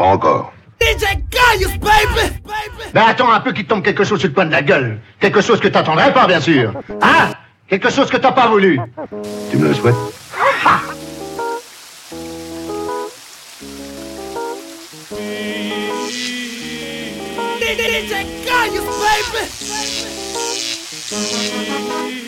[0.00, 0.52] Pas encore.
[0.80, 2.32] DJ Gaius, baby!
[2.94, 4.98] Ben attends un peu qu'il tombe quelque chose sur le coin de la gueule.
[5.20, 6.72] Quelque chose que t'attendrais pas, bien sûr.
[7.02, 7.32] Hein?
[7.68, 8.80] Quelque chose que t'as pas voulu.
[9.50, 9.94] Tu me le souhaites?
[17.60, 18.86] DJ Gaius,
[21.12, 22.19] baby!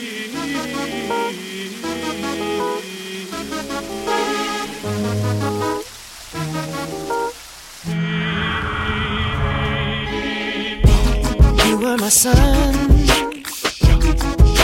[11.93, 12.75] Were my sun,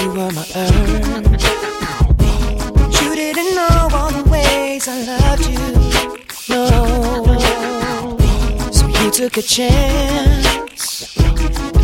[0.01, 1.43] you were my earth.
[3.03, 5.59] You didn't know all the ways I loved you.
[6.49, 7.39] No,
[8.71, 11.17] so you took a chance,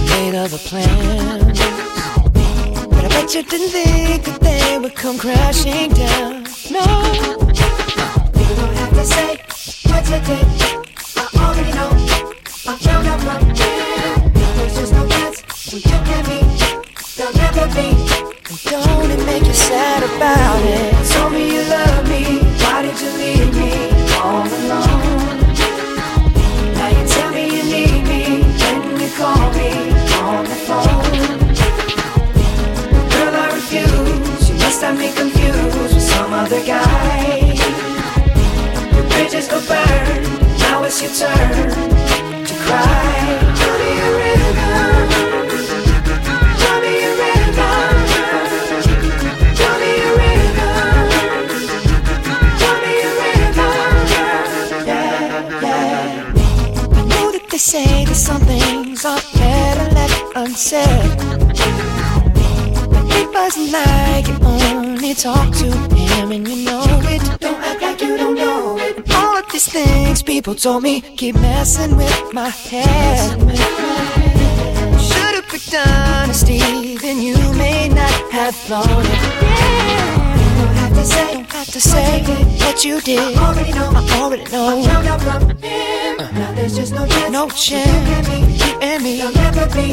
[0.08, 1.58] made other plans.
[2.88, 6.44] But I bet you didn't think that they would come crashing down.
[6.70, 6.84] No,
[8.38, 9.36] you don't have to say
[9.90, 10.46] what you did.
[11.16, 11.90] I already know.
[12.66, 13.83] I found out no
[15.78, 16.40] you and me.
[17.16, 17.88] There'll never be.
[18.50, 20.94] And don't it make you sad about it?
[21.12, 22.38] Told me you love me.
[22.62, 23.72] Why did you leave me
[24.14, 25.40] all alone?
[26.78, 28.22] Now you tell me you need me
[28.60, 29.70] when you call me
[30.22, 31.10] on the phone.
[33.10, 34.48] Girl, I refuse.
[34.48, 37.54] You must have me confused with some other guy.
[38.94, 39.48] Your bridges.
[39.48, 41.70] Now it's your turn
[42.46, 43.54] to cry.
[43.56, 44.43] Tell me a
[59.04, 61.10] are better left unsaid.
[63.18, 67.40] It wasn't like you only talk to him and you know it.
[67.40, 68.96] Don't act like you don't know it.
[68.96, 73.38] And all of these things people told me keep messing with my head.
[75.00, 79.42] Should've picked honesty, then you may not have thought it.
[79.42, 80.13] Yeah.
[81.04, 82.22] Say, don't have to say
[82.64, 83.36] what you did.
[83.36, 83.90] I already know.
[83.94, 84.68] I already know.
[84.68, 86.16] I found out from him.
[86.34, 87.30] Now there's just no chance.
[87.30, 88.28] No chance.
[88.64, 89.18] You and me.
[89.18, 89.92] There'll never be.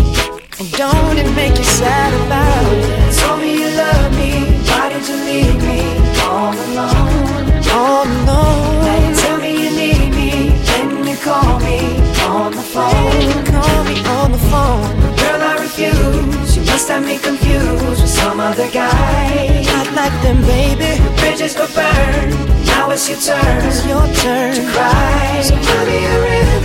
[0.60, 3.20] And don't it make you sad about it?
[3.20, 4.32] Told me you love me.
[4.70, 5.82] Why did you leave me
[6.22, 7.60] all alone?
[7.72, 8.86] All alone.
[8.86, 10.32] Now you tell me you need me.
[10.70, 11.78] When you call me
[12.24, 13.41] on the phone.
[13.62, 14.90] Call me on the phone.
[15.22, 16.58] Girl, I refuse.
[16.58, 19.62] You must have me confused with some other guy.
[19.66, 20.98] Not like them, baby.
[21.20, 22.30] Bridges go burn.
[22.66, 23.60] Now it's your turn.
[23.70, 25.42] It's your turn to cry.
[25.44, 26.64] So tell me a rhythm.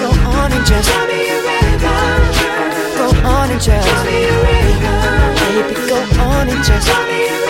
[0.00, 2.20] Go on and just tell me a rhythm.
[3.00, 5.30] Go on and just tell me a rhythm.
[5.40, 5.98] Baby, go
[6.28, 7.40] on and just tell me a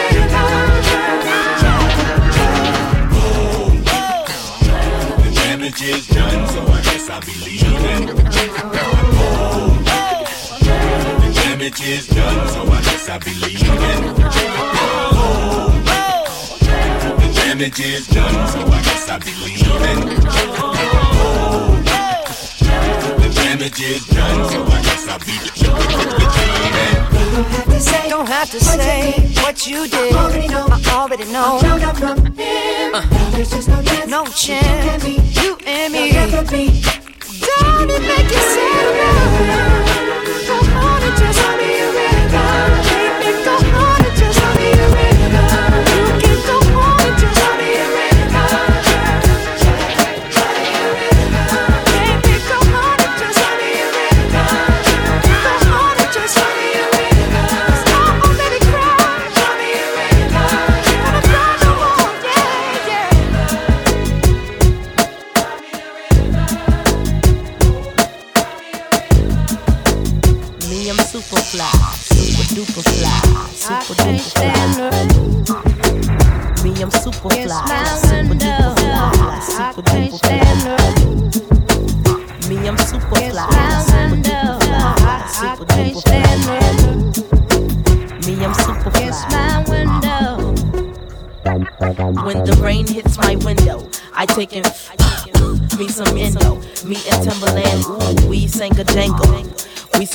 [5.61, 8.07] damage is done, so I guess I'll be leaving.
[11.27, 14.15] The damage is done, so I guess I'll be leaving.
[17.19, 21.10] The damage is done, so I guess I'll be leaving.
[23.61, 25.69] The done, so I guess I'll be leaving.
[28.09, 29.13] Don't have to say
[29.43, 30.15] what you did.
[30.15, 30.67] I already know.
[30.71, 31.61] I already know.
[31.61, 34.11] Uh, There's just no chance.
[34.11, 35.05] No chance.
[35.05, 36.11] You and me.
[36.11, 36.33] Don't
[37.91, 38.95] it make you sad?
[40.47, 41.70] Go on and just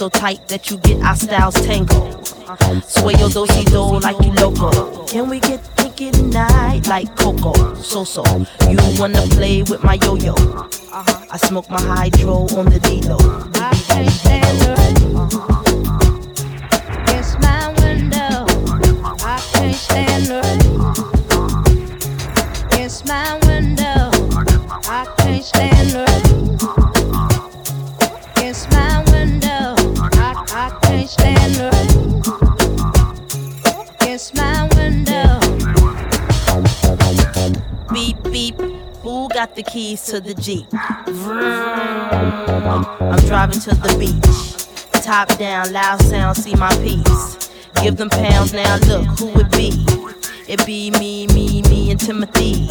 [0.05, 2.27] so tight that you get our styles tangled.
[2.83, 5.03] Sway your do-si do like you loco.
[5.07, 7.73] Can we get kinky tonight like Coco?
[7.75, 8.23] So so,
[8.69, 10.35] you wanna play with my yo-yo?
[10.91, 13.54] I smoke my hydro on the D-Lo.
[39.95, 40.67] Keys to the Jeep?
[43.01, 45.03] I'm driving to the beach.
[45.03, 47.49] Top down, loud sound, see my piece.
[47.81, 49.85] Give them pounds now, look who it be.
[50.47, 52.67] It be me, me, me, and Timothy.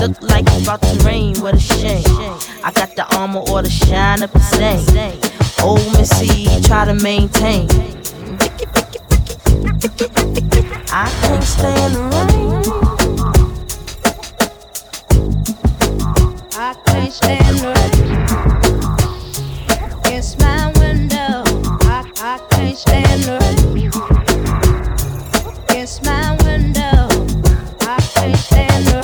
[0.00, 2.04] Look like it's about to rain, what a shame.
[2.64, 5.18] I got the armor or the shine up the stain.
[5.62, 7.68] Old Missy, try to maintain.
[10.90, 12.00] I can't stand the
[12.92, 12.97] rain.
[16.60, 17.72] I can't stand her.
[20.00, 21.44] Against my window,
[21.86, 23.38] I, I can't stand her.
[25.68, 27.08] Against my window,
[27.82, 29.02] I can't stand her.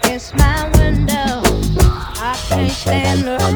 [0.00, 1.42] Against my window,
[2.22, 3.47] I can't stand her.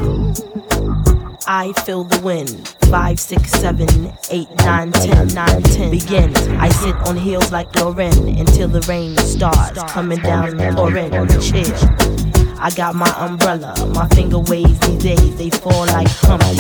[1.55, 2.75] I feel the wind.
[2.91, 3.87] Five, six, seven,
[4.31, 5.91] eight, nine, ten, nine, ten.
[5.91, 6.35] Begin.
[6.59, 11.71] I sit on heels like Lauren until the rain starts coming down Lauren chill.
[12.59, 16.57] I got my umbrella, my finger waves these days, they fall like Humpty,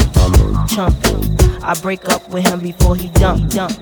[0.69, 1.63] Chumpy.
[1.63, 3.73] I break up with him before he dump, dump.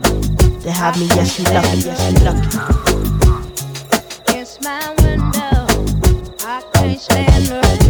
[0.62, 2.46] To have me, yes, you lucky, yes, you lucky.
[4.28, 5.66] Against my window,
[6.46, 7.89] I can't stand her.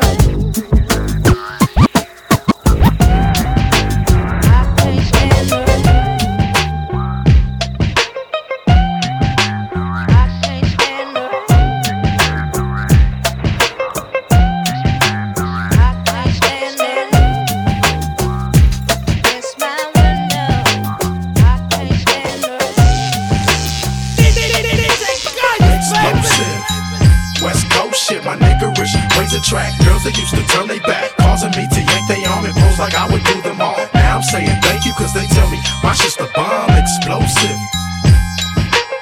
[30.11, 32.95] attract used to turn they back, causing me to yank they arm and pose like
[32.95, 33.77] I would do them all.
[33.93, 37.59] Now I'm saying thank you, cause they tell me my shit's the bomb explosive.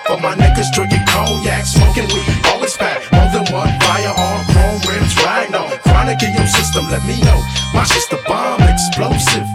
[0.07, 3.01] For my niggas drinking cognac, smoking weed, all is fat.
[3.13, 5.69] More than one firearm, chrome rims, riding on.
[5.85, 7.39] Chronic in your system, let me know.
[7.73, 9.45] My shit's the bomb explosive.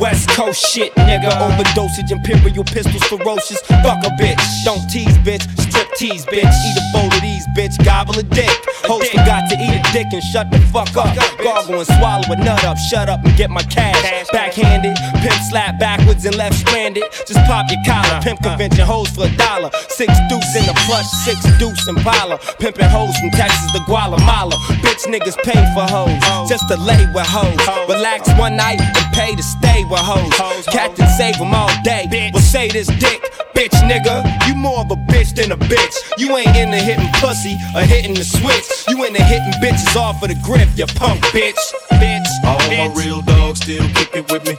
[0.00, 1.30] West Coast shit, nigga.
[1.38, 3.60] Overdosage, imperial pistols, ferocious.
[3.82, 4.64] Fuck a bitch.
[4.64, 5.42] Don't tease, bitch.
[5.58, 6.44] Strip tease, bitch.
[6.44, 7.74] Eat a bowl of these, bitch.
[7.84, 8.52] Gobble a dick.
[8.84, 11.16] Host forgot to eat a dick and shut the fuck up.
[11.42, 12.76] Gargle and swallow a nut up.
[12.76, 14.28] Shut up and get my cash.
[14.30, 14.96] Backhanded.
[15.22, 17.04] Pimp slap backwards and left stranded.
[17.26, 18.20] Just pop your collar.
[18.22, 19.70] Pimp convention hoes for a dollar.
[19.88, 22.38] Six deuce in the plush, six deuce in Impala.
[22.58, 24.56] Pimping hoes from Texas to Guatemala.
[24.82, 26.48] Bitch niggas pay for hoes.
[26.48, 27.58] Just to lay with hoes.
[27.88, 30.66] Relax one night and pay to stay with hoes.
[30.66, 32.30] Captain save them all day.
[32.32, 33.22] Well, say this dick,
[33.64, 34.46] bitch nigga.
[34.46, 35.96] You more of a bitch than a bitch.
[36.18, 38.66] You ain't into hitting pussy or hitting the switch.
[38.88, 41.58] You into hitting bitches off of the grip, you punk bitch.
[41.92, 42.26] Bitch.
[42.44, 44.56] All my real dogs still kicking with me.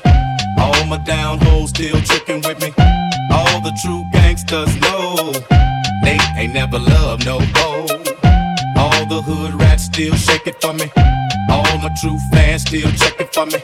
[0.58, 2.74] All my down hoes still tricking with me.
[3.32, 5.32] All the true gangsters know
[6.04, 7.88] they ain't never loved no hoe.
[8.78, 10.92] All the hood rats still shake it for me.
[11.50, 13.60] All my true fans still check it for me.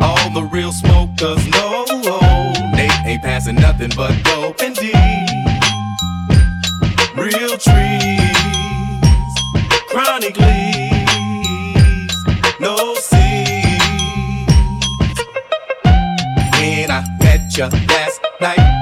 [0.00, 2.23] All the real smokers know
[3.14, 4.92] ain't passing nothing but dope and D.
[7.16, 8.32] Real trees,
[9.88, 12.16] chronic leaves,
[12.60, 13.20] no seeds.
[16.58, 18.73] When I met you last night,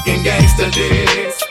[0.00, 1.42] still jocking gangsta dicks.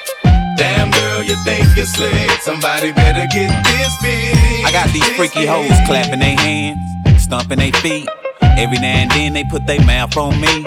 [0.57, 2.31] Damn girl, you think you're slick?
[2.41, 4.65] Somebody better get this big.
[4.65, 8.07] I got these freaky hoes clapping their hands, stomping their feet.
[8.41, 10.65] Every now and then they put their mouth on me.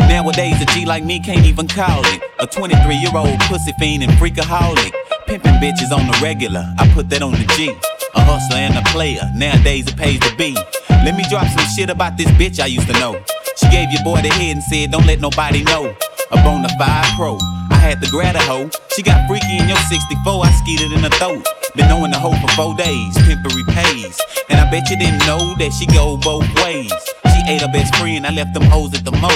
[0.00, 2.22] Nowadays, a G like me can't even call it.
[2.38, 4.92] A 23 year old pussy fiend and freakaholic.
[5.26, 7.74] Pimping bitches on the regular, I put that on the G.
[8.14, 10.54] A hustler and a player, nowadays it pays to be.
[10.90, 13.20] Let me drop some shit about this bitch I used to know.
[13.56, 15.96] She gave your boy the head and said, Don't let nobody know.
[16.32, 17.38] A bona fide pro.
[17.70, 18.70] I had to grab a hoe.
[18.96, 21.46] She got freaky in your 64, I skeeted in her throat.
[21.76, 24.20] Been knowing the hoe for four days, pimpery pays.
[24.48, 26.92] And I bet you didn't know that she go both ways.
[27.32, 29.30] She ate her best friend, I left them hoes at the mo.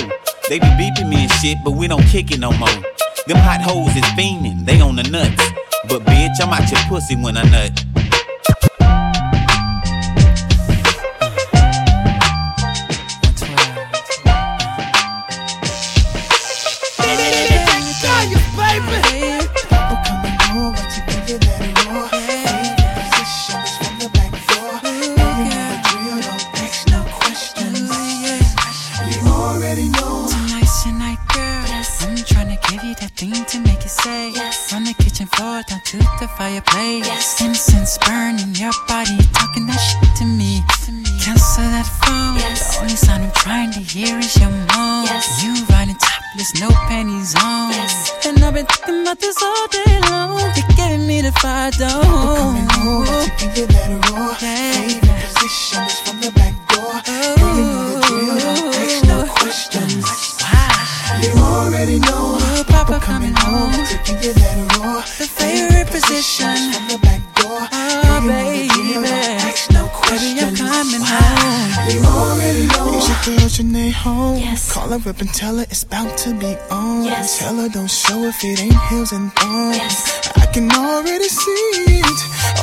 [0.49, 2.69] They be beeping me and shit, but we don't kick it no more.
[3.27, 5.43] Them hot hoes is fiending, they on the nuts.
[5.89, 7.86] But bitch, I'm out your pussy when I nut.
[36.49, 37.07] To the fireplace.
[37.07, 37.41] Yes.
[37.41, 40.63] Incense burning your body, talking that shit to me.
[41.23, 42.39] Cancel that phone.
[42.39, 45.07] The only sound I'm trying to hear is your moan.
[45.43, 47.73] You riding topless, no panties on.
[48.25, 50.39] And I've been thinking about this all day long.
[50.39, 52.03] You're giving me the fire dome.
[52.37, 55.06] Coming over to give you that raw.
[74.87, 77.03] Call her up and tell her it's about to be on.
[77.03, 77.41] Yes.
[77.41, 79.99] Tell her don't show if it ain't heels and thongs.
[80.37, 82.21] I can already see it.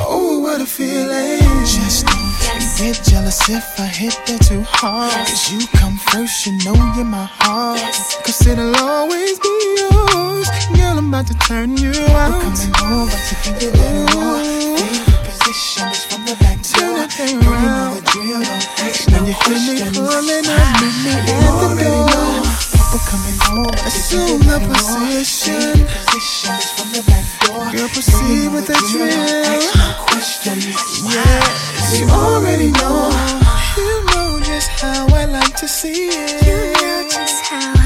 [0.08, 1.44] Oh, what a feeling.
[1.68, 5.12] Just don't get jealous if I hit that too hard.
[5.12, 7.82] Cause you come first, you know you're my heart.
[8.24, 10.48] Cause it'll always be yours.
[10.80, 12.40] Girl, I'm about to turn you out.
[12.40, 14.40] Coming over to give you that raw.
[14.80, 16.96] Favorite position is from the back door.
[16.96, 18.04] Turn that thing Oh, around.
[19.12, 20.04] When you hear me
[20.82, 22.08] meet me at the door.
[22.74, 23.76] Papa coming home.
[23.88, 25.88] Assume the position.
[27.74, 29.62] Girl, proceed with the drill.
[31.14, 33.10] Yes, you already know.
[33.78, 36.46] You know just how I like to see it.
[36.46, 37.83] You know just how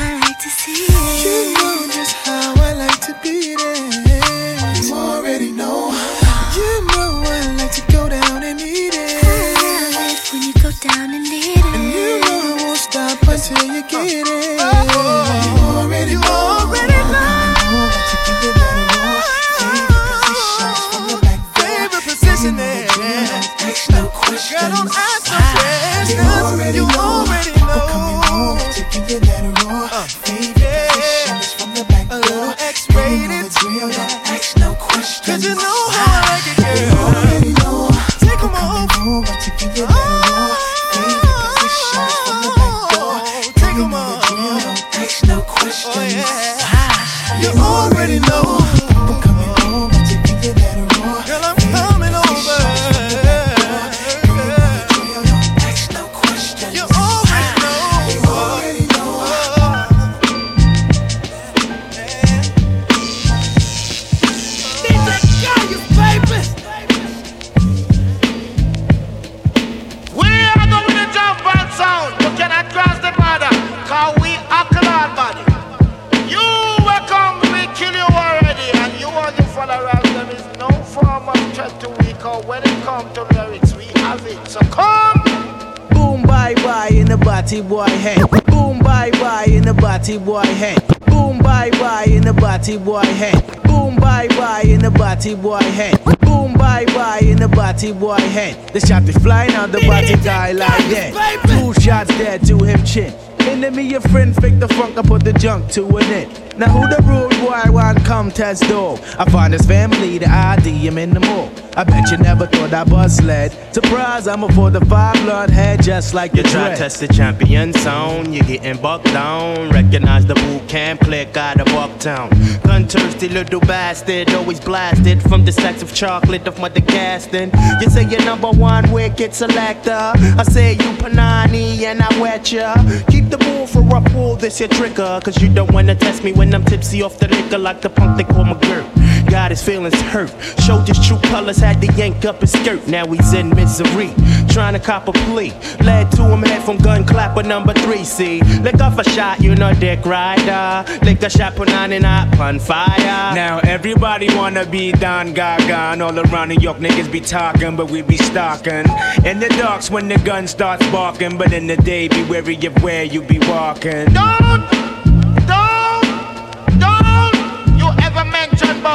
[102.97, 103.13] chin.
[103.39, 106.31] Enemy your friend fake the funk I put the junk to an end.
[106.57, 108.99] Now who the rude boy want come test dog?
[109.19, 111.51] I find his family, the ID, him in the mall.
[111.77, 113.51] I bet you never thought I bust led.
[113.71, 116.77] Surprise, I'm a 45 blood head just like You try dread.
[116.79, 119.69] test the champion zone, you're getting bucked down.
[119.69, 122.31] Recognize the boot camp, click out of Bucktown.
[122.63, 127.51] Gun thirsty little bastard, always blasted from the sacks of chocolate of Mother Gaston.
[127.79, 130.13] You say you're number one wicked selector.
[130.41, 132.73] I say you Panani and I wet ya.
[133.11, 135.19] Keep the bull for a pull, this your trigger.
[135.23, 138.17] Cause you don't wanna test me when I'm tipsy off the liquor like the punk
[138.17, 138.89] they call my girl.
[139.27, 140.33] Got his feelings hurt.
[140.65, 142.87] Showed his true colors, had to yank up his skirt.
[142.87, 144.13] Now he's in misery,
[144.49, 145.51] trying to cop a plea.
[145.83, 148.03] Led to him head from gun clapper number three.
[148.03, 150.85] See, lick off a shot, you know, dick rider.
[151.03, 153.35] Lick a shot, put on and up on fire.
[153.35, 157.91] Now everybody wanna be Don Gaga and all around New York niggas be talking, but
[157.91, 158.85] we be stalking.
[159.25, 162.81] In the darks when the gun starts barking, but in the day be wary of
[162.83, 164.05] where you be walking.
[164.13, 164.86] Don't, don't,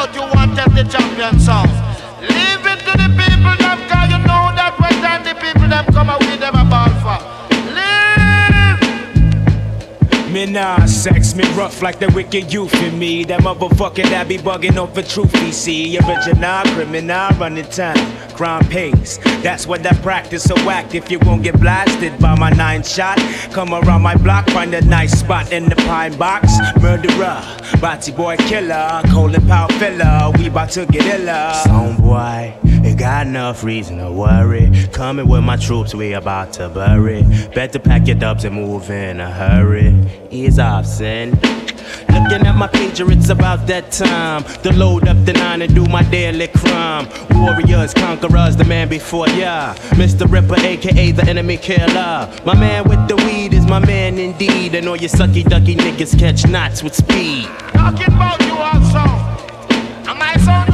[0.03, 1.67] about you want them the champion song.
[2.21, 5.85] Leave it to the people them cause you know that when time the people them
[5.93, 6.22] come out
[10.33, 13.23] Me nah sex, me rough like the wicked youth in me.
[13.23, 15.99] That motherfucker that be bugging over truth, he see.
[15.99, 18.01] Original criminal running time,
[18.35, 19.19] crime pays.
[19.43, 23.19] That's what I practice, so act if you won't get blasted by my nine shot.
[23.53, 26.51] Come around my block, find a nice spot in the pine box.
[26.81, 27.43] Murderer,
[27.79, 30.33] body boy killer, Colin Powell filler.
[30.39, 31.53] We bout to get iller.
[31.67, 32.55] Some boy,
[32.93, 34.71] ain't got enough reason to worry.
[34.93, 37.23] Coming with my troops, we about to bury.
[37.55, 39.95] Better pack your dubs and move in a hurry.
[40.31, 41.31] Ease off, son.
[42.11, 45.87] Looking at my pager, it's about that time to load up the nine and do
[45.87, 47.09] my daily crime.
[47.31, 49.75] Warriors, conquerors, the man before ya.
[50.01, 50.31] Mr.
[50.31, 52.31] Ripper, aka the enemy killer.
[52.45, 54.75] My man with the weed is my man indeed.
[54.75, 57.47] And all you sucky ducky niggas catch knots with speed.
[57.73, 59.33] Talking about you also.
[60.11, 60.72] Am I sound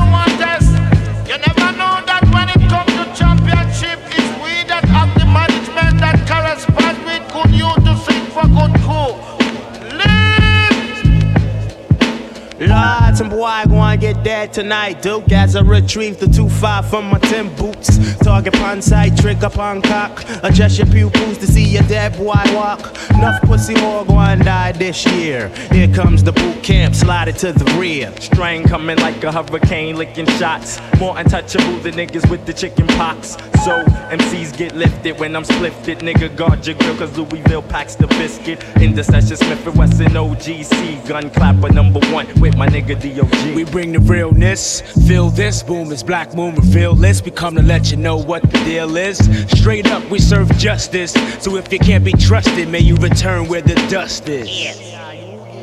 [12.78, 15.02] Lots and boy, gonna get dead tonight.
[15.02, 18.16] Duke as I retrieve the 2-5 from my 10 boots.
[18.18, 20.24] Target upon sight, trick upon cock.
[20.42, 22.80] Adjust your pupils to see your dead boy walk.
[23.10, 25.48] Enough pussy more gonna die this year.
[25.72, 28.12] Here comes the boot camp, slide it to the rear.
[28.20, 30.80] Strain coming like a hurricane, licking shots.
[30.98, 33.36] More untouchable than niggas with the chicken pox.
[33.64, 35.98] So MCs get lifted when I'm splifted.
[35.98, 38.62] Nigga, guard your grill, cause Louisville packs the biscuit.
[38.80, 41.06] In the session, Smith and Wesson OGC.
[41.08, 43.54] Gun clapper number one with my nigga DOG.
[43.54, 47.22] We bring the realness, feel this, boom, it's Black Moon, reveal this.
[47.22, 49.18] We come to let you know what the deal is.
[49.58, 51.12] Straight up, we serve justice.
[51.42, 54.48] So if you can't be trusted, may you return where the dust is.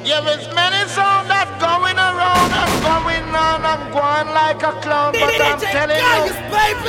[0.06, 5.14] Yeah, there's many songs that going around and going on and going like a clown.
[5.14, 6.30] But I'm telling you,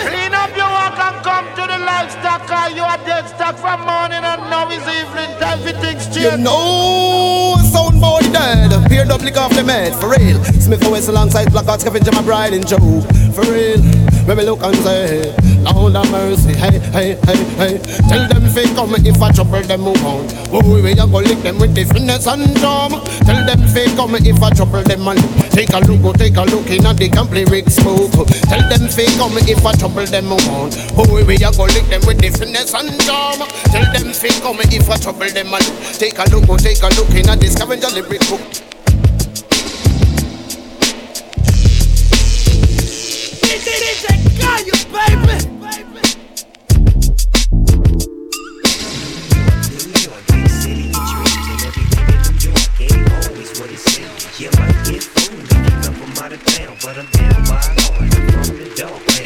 [0.04, 2.46] clean up your walk and come to the livestock.
[2.74, 7.56] You are dead stock from morning and now is evening time for things You know,
[7.72, 8.70] sound boy dead.
[8.88, 10.42] Peer up, lick off the med, for real.
[10.60, 13.00] Smith and West alongside Blackout, Scavenger, my bride and Joe.
[13.34, 13.82] For real,
[14.26, 17.78] we look and say, Lord have mercy, hey, hey, hey, hey.
[18.08, 19.96] Tell them fake come if I trouble them move.
[20.50, 22.98] Oh, we a go lick them with the finesse and charm.
[23.22, 25.20] Tell them fake come if I trouble them and
[25.52, 28.10] take a look, go take a look in the complete rig smoke.
[28.50, 30.42] Tell them fake come if I trouble them move.
[30.98, 33.46] Oh, we a go lick them with the finesse and charm.
[33.70, 36.90] Tell them fake come if I trouble them and take a look, go take a
[36.98, 38.75] look in at the scavenger lyric book.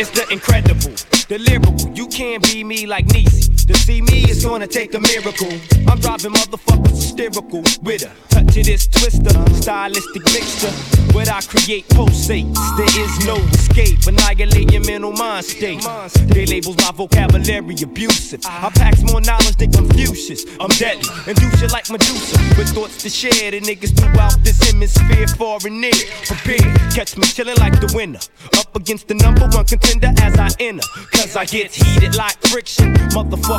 [0.01, 0.95] It's the incredible,
[1.29, 1.93] the lyrical.
[1.95, 3.50] You can't be me like Niecy.
[3.71, 5.47] To see me is gonna take a miracle.
[5.87, 9.31] I'm driving motherfuckers hysterical with a touch of this twister,
[9.63, 10.75] stylistic mixture.
[11.15, 12.59] What I create pulsates.
[12.77, 14.07] There is no escape.
[14.09, 15.87] Annihilate your mental mind state.
[16.35, 18.41] They labels my vocabulary abusive.
[18.45, 20.47] I packs more knowledge than Confucius.
[20.59, 22.39] I'm deadly and do shit like Medusa.
[22.59, 25.95] With thoughts to share, the niggas throughout this hemisphere, far and near.
[26.27, 28.21] Prepared, catch me chillin' like the winner.
[28.59, 30.87] Up against the number one contender as I enter.
[31.13, 32.95] Cause I get heated like friction.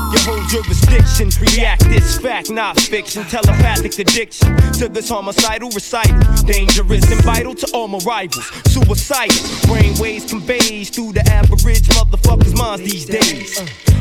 [0.01, 1.29] Motherfuck your whole jurisdiction.
[1.39, 3.23] React this fact, not fiction.
[3.23, 6.19] Telepathic addiction to this homicidal recital.
[6.45, 8.45] Dangerous and vital to all my rivals.
[8.71, 9.35] Suicidal.
[9.67, 13.59] Brainwaves conveys through the average motherfucker's minds these days.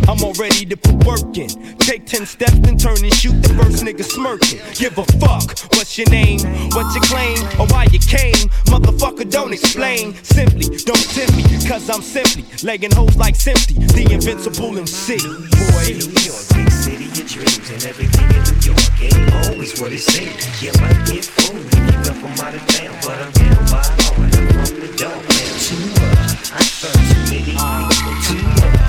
[0.09, 1.49] I'm all ready to put work in.
[1.79, 4.61] Take 10 steps and turn and shoot the first nigga smirking.
[4.75, 5.59] Give a fuck.
[5.77, 6.41] What's your name?
[6.71, 7.39] What you claim?
[7.61, 8.49] Or why you came?
[8.67, 10.15] Motherfucker, don't explain.
[10.25, 11.45] Simply, don't tempt me.
[11.69, 13.85] Cause I'm simply legging hoes like Simply.
[13.87, 15.19] The invincible MC.
[15.19, 15.80] Boy.
[15.89, 20.01] New York, big city of dreams, and everything in New York ain't always what it
[20.01, 20.37] seems.
[20.61, 21.65] You might get fooled
[22.05, 24.21] come from out of town, but I'm down by heart.
[24.21, 25.53] I'm from the dog man.
[25.57, 28.13] Too much, I serve too many people.
[28.29, 28.85] Too much,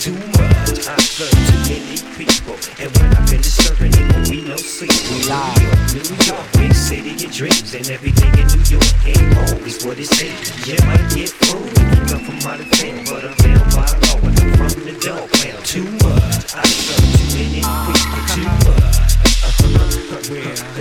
[0.02, 0.88] too much.
[0.88, 4.96] I serve too many people, and when I finish serving, it won't be no sleep.
[5.12, 5.60] New York,
[5.92, 10.08] New York, big city of dreams, and everything in New York ain't always what it
[10.08, 10.32] say.
[10.64, 11.76] You might get fooled
[12.08, 14.15] come from out of town, but I'm down by and I'm
[14.54, 15.64] from the dog pound.
[15.64, 18.24] Too much, I too many people.
[18.32, 19.96] Too much,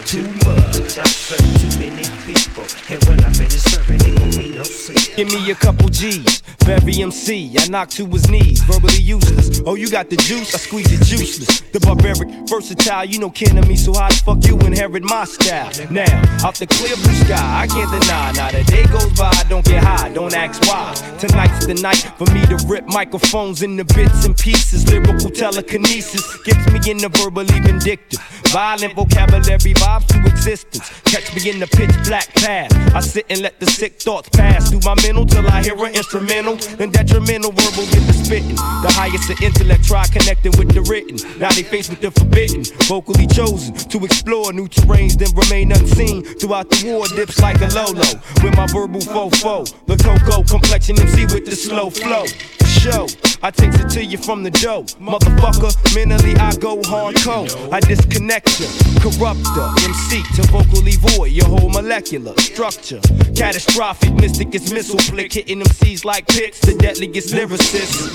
[0.06, 0.98] too much.
[0.98, 5.05] I serve too many people, and when I finish serving, it won't be no sleep.
[5.16, 7.56] Give me a couple G's, very MC.
[7.58, 9.62] I knock to his knees, verbally useless.
[9.66, 10.54] Oh, you got the juice?
[10.54, 11.72] I squeeze it juiceless.
[11.72, 15.24] The barbaric, versatile, you know kin of me, so how the fuck you inherit my
[15.24, 15.72] style?
[15.90, 18.34] Now, off the clear blue sky, I can't deny.
[18.34, 20.94] Now the day goes by, don't get high, don't ask why.
[21.18, 24.86] Tonight's the night for me to rip microphones into bits and pieces.
[24.92, 28.20] Lyrical telekinesis gets me in the verbally vindictive.
[28.52, 30.90] Violent vocabulary vibes to existence.
[31.04, 32.72] Catch me in the pitch black path.
[32.94, 35.94] I sit and let the sick thoughts pass through my mental till I hear an
[35.94, 36.56] instrumental.
[36.78, 38.56] Then detrimental verbal get the spitting.
[38.56, 41.18] The highest of intellect try connecting with the written.
[41.40, 42.64] Now they faced with the forbidden.
[42.90, 46.24] Vocally chosen to explore new terrains, then remain unseen.
[46.40, 48.10] Throughout the war, dips like a Lolo.
[48.42, 49.66] With my verbal fofo.
[49.86, 52.26] The cocoa complexion MC with the slow flow.
[52.66, 53.08] Show,
[53.42, 54.84] I takes it to you from the dough.
[55.00, 57.50] Motherfucker, mentally I go hardcore.
[57.72, 58.68] I disconnect you,
[59.02, 63.00] corrupt the MC to vocally void your whole molecular structure.
[63.36, 68.06] Catastrophic, mystic is missile flick, hitting MCs like pits, the deadliest lyricists.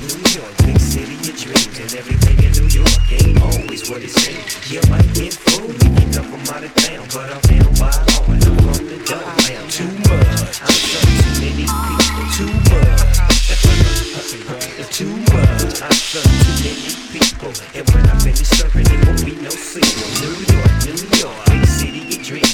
[0.00, 4.10] New York, big city of dreams, and everything in New York ain't always what it
[4.10, 4.70] seems.
[4.70, 8.24] You might get fooled you come from out of town, but I'm down by law
[8.30, 9.70] and I'm from the dog pound.
[9.70, 12.26] Too much, I serve too many people.
[12.36, 13.18] Too much,
[14.92, 15.82] too much.
[15.82, 20.49] I serve too many people, and when I finish serving, it won't be no sequel.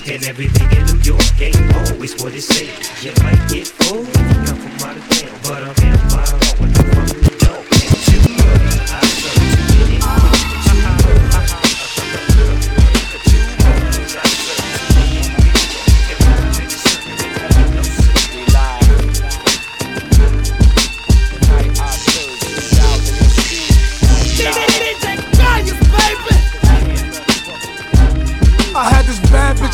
[0.09, 3.05] And everything in New York ain't always what it seems.
[3.05, 6.45] You might get fooled if you come from out of town, but I'm down by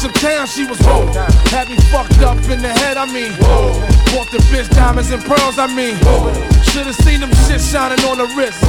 [0.05, 1.07] uptown, she was whoa.
[1.51, 3.33] Had me fucked up in the head, I mean.
[3.39, 3.73] Whoa.
[4.13, 5.97] Bought the bitch diamonds and pearls, I mean.
[6.03, 6.33] Whoa.
[6.73, 8.63] Should've seen them shit shining on the wrist.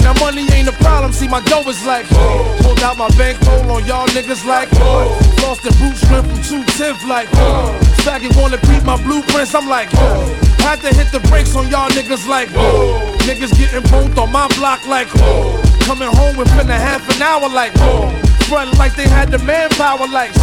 [0.00, 2.06] Now money ain't a problem, see my dough is like.
[2.62, 4.70] Pulled out my bankroll on y'all niggas like.
[5.42, 7.28] Lost the boot strength from 210 like.
[8.02, 9.90] Faggot wanna beat my blueprints, I'm like.
[10.64, 12.48] Had to hit the brakes on y'all niggas like.
[13.28, 15.08] Niggas getting both on my block like.
[15.84, 17.72] Coming home within a half an hour like.
[18.50, 20.34] Front like they had the manpower like.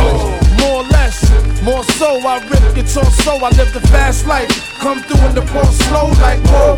[0.61, 1.29] More or less,
[1.61, 2.25] more so.
[2.25, 4.47] I rip guitar so I live the fast life.
[4.79, 6.77] Come through in the poor slow like whoa.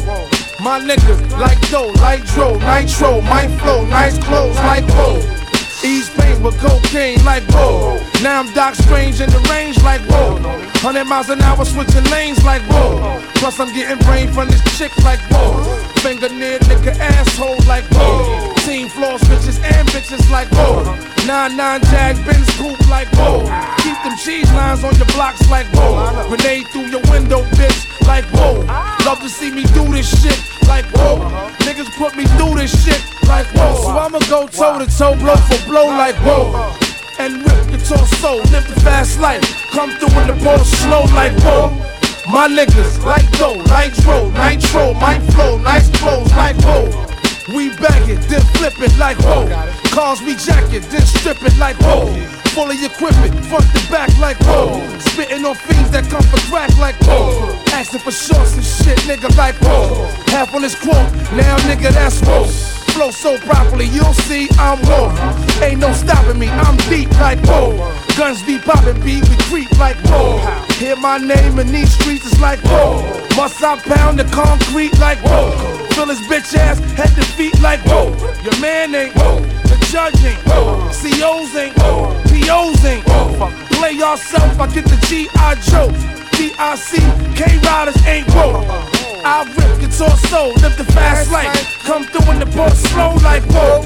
[0.60, 5.49] My nigga, like dough, like dro, nitro, my flow, nice clothes, like whoa.
[5.84, 8.00] East pain with cocaine, like whoa.
[8.22, 10.36] Now I'm Doc Strange in the range, like whoa.
[10.84, 13.22] 100 miles an hour switching lanes, like whoa.
[13.36, 15.63] Plus I'm getting brain from this chick, like whoa.
[16.04, 18.54] Finger near nigga asshole, like whoa.
[18.68, 20.84] Team floors, bitches and bitches, like whoa.
[21.24, 23.48] 9-9 Jag, Benz coupe, like whoa.
[23.80, 26.28] Keep them cheese lines on your blocks, like whoa.
[26.28, 28.65] Grenade through your window, bitch, like whoa.
[29.06, 31.17] Love to see me do this shit, like whoa.
[31.65, 33.75] Niggas put me through this shit, like whoa.
[33.82, 36.53] So I'ma go toe to toe, blow for blow, like whoa.
[37.17, 39.43] And rip the torso, live the fast life.
[39.71, 41.73] Come through in the ball slow, like whoa.
[42.32, 46.86] My niggas, like dough, nitro, nitro, my flow, nice clothes, like whoa.
[47.53, 49.49] We bag it, then flip it like whoa.
[49.89, 52.38] Cars we jack it, then strip it like whoa.
[52.54, 54.82] Fully equipment, front to back like whoa.
[55.00, 57.56] Spitting on fiends that come for crack like whoa.
[57.72, 60.08] Asking for shorts and shit, nigga like whoa.
[60.28, 62.46] Half on this quote, now nigga that's whoa.
[62.94, 65.14] Flow so properly, you'll see I'm whoa.
[65.64, 67.78] Ain't no stopping me, I'm deep like whoa.
[68.18, 70.40] Guns be popping, beat we creep like whoa.
[70.80, 73.06] Hear my name in these streets, it's like whoa.
[73.38, 75.52] Must I pound the concrete like whoa?
[75.94, 78.10] Fill his bitch ass head to feet like whoa.
[78.44, 79.59] Your man ain't whoa.
[79.89, 80.86] The judge ain't whoa.
[80.93, 81.73] COs ain't.
[81.73, 83.04] POs ain't.
[83.73, 85.56] Play yourself, I get the G.I.
[85.65, 85.89] Joe.
[86.38, 87.02] DIC,
[87.34, 88.62] K Riders ain't whoa.
[89.25, 91.49] I rip guitar soul, live the fast life.
[91.80, 93.82] Come through in the boat slow like whoa.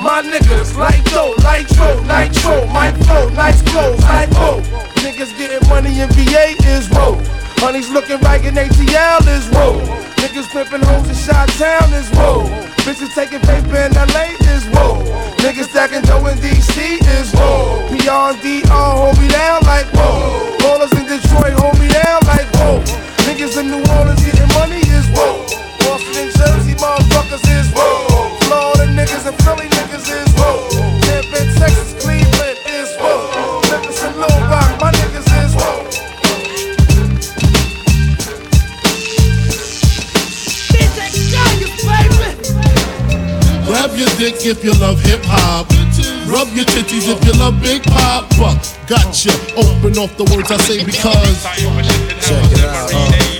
[0.00, 4.60] My niggas like dough, nitro, nitro, my flow, nice clothes, like whoa.
[5.02, 7.18] Niggas getting money in VA is whoa.
[7.60, 9.84] Honey's looking right in ATL is whoa.
[10.16, 12.48] Niggas flipping hoes in Shot Town is whoa.
[12.88, 15.04] Bitches taking paper in LA is whoa.
[15.44, 17.84] Niggas stacking dough in DC is whoa.
[17.92, 18.64] Beyond DR
[18.96, 20.56] hold me down like whoa.
[20.64, 22.80] Ballers in Detroit hold me down like whoa.
[23.28, 25.44] Niggas in New Orleans getting money is whoa.
[25.84, 28.40] Boston and Jersey motherfuckers is whoa.
[28.48, 29.69] Florida niggas and Philly
[44.02, 45.68] if you love hip hop.
[46.26, 48.58] Rub your titties if you love Big Papa.
[48.86, 49.30] Gotcha.
[49.56, 51.42] Open off the words I say because.
[51.42, 52.90] Check it out.
[52.92, 53.39] Uh,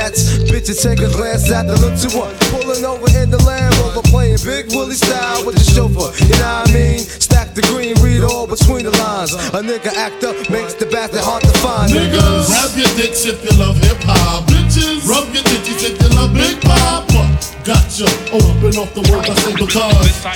[0.00, 0.40] gats.
[0.48, 2.32] Bitches take a glance at the look to one.
[2.48, 4.02] Pulling over in the Land Rover.
[4.08, 6.10] Playing Big Willie style with the chauffeur.
[6.24, 7.00] You know what I mean?
[7.04, 9.34] Stack the green, read all between the lines.
[9.52, 11.92] A nigga act up makes the bastard hard to find.
[11.92, 14.48] Niggas, grab your dicks if you love hip hop.
[14.48, 17.28] Bitches, rub your titties if you love Big Papa.
[17.64, 18.08] Gotcha.
[18.32, 19.76] Open off the words I say because.
[19.76, 20.30] Uh.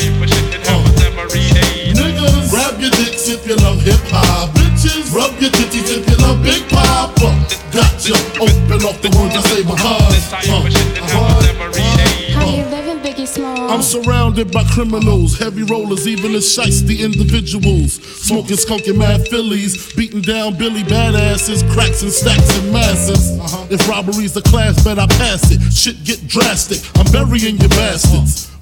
[1.97, 4.64] Niggas, grab your dicks if you love hip hop.
[4.85, 7.33] Bitches, rub your titties if you love Big Papa.
[7.73, 8.13] Gotcha.
[8.37, 10.31] Open off the words I say because.
[10.31, 10.45] Uh.
[12.35, 13.71] How you living, Biggie Small?
[13.71, 17.95] I'm surrounded by criminals, heavy rollers, even the shiesty individuals.
[17.95, 23.31] Smoking skunky mad fillies, beating down Billy badasses, cracks and stacks and masses.
[23.73, 25.63] If robbery's the class, bet I pass it.
[25.73, 28.54] Shit get drastic, I'm burying your bastards.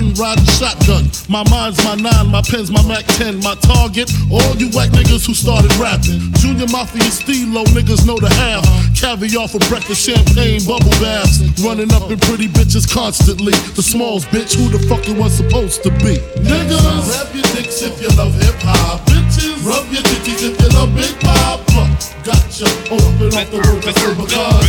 [0.00, 1.04] son riding shotgun.
[1.28, 3.40] My mind's my nine, my pen's my Mac 10.
[3.40, 6.32] My target, all you white niggas who started rapping.
[6.40, 8.64] Junior Mafia Stilo, niggas know the half.
[8.98, 11.40] Caviar for breakfast, champagne, bubble baths.
[11.62, 13.52] Running up in pretty bitches constantly.
[13.76, 16.18] The smalls, bitch, who the fuck it was supposed to be?
[16.40, 19.00] Niggas, grab your dicks if you love hip hop.
[19.06, 21.88] Bitches, rub your titties if you love Big Papa.
[22.24, 24.64] Gotcha, open up the words I say because.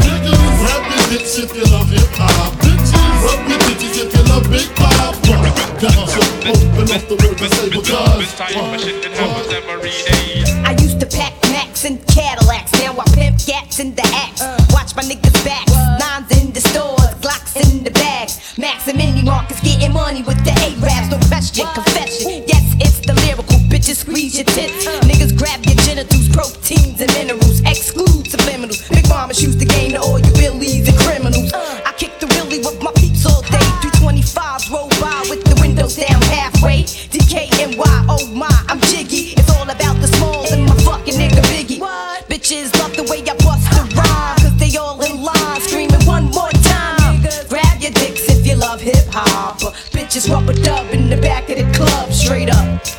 [0.00, 2.71] Niggas, grab your dicks if you love hip hop.
[3.22, 5.14] Bitches, rub your titties if you love Big Papa.
[5.80, 8.40] Gotcha, open up the words I say because.
[10.64, 12.72] I used to pack Macs and Cadillacs.
[12.72, 14.42] Now I pimp gats in the axe.
[14.72, 15.66] Watch my niggas back.
[15.98, 18.38] Nines in the stores, Glocks in the bags.
[18.58, 21.10] Max and Mini Marcus getting money with the A-Raps.
[21.10, 22.44] No question, confession.
[22.46, 23.58] Yes, it's the lyrical.
[23.70, 24.86] Bitches squeeze your tits.
[25.06, 27.60] Niggas grab your genitals, proteins and minerals.
[27.62, 28.88] Exclude subliminals.
[28.90, 31.21] Big mamas used to gain the all you billies and criminals.
[35.72, 36.82] Windows down halfway.
[36.82, 39.32] DKNY, oh my, I'm jiggy.
[39.38, 41.80] It's all about the smalls and my fucking nigga Biggie.
[42.28, 46.24] Bitches love the way I bust the rhyme, cause they all in line screaming one
[46.24, 47.22] more time.
[47.48, 49.60] Grab your dicks if you love hip hop.
[49.92, 52.91] Bitches rubber dub in the back of the club, straight up.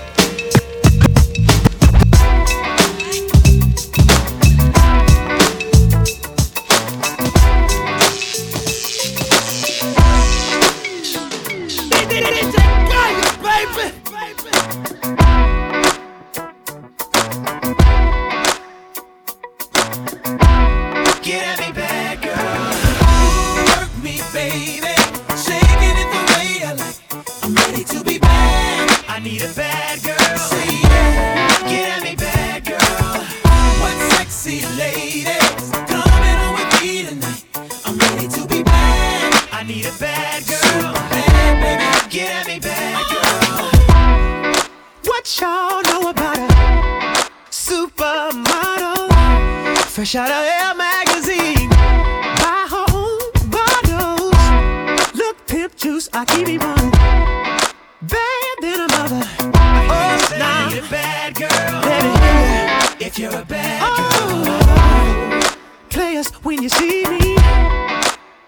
[65.89, 67.35] Players, when you see me,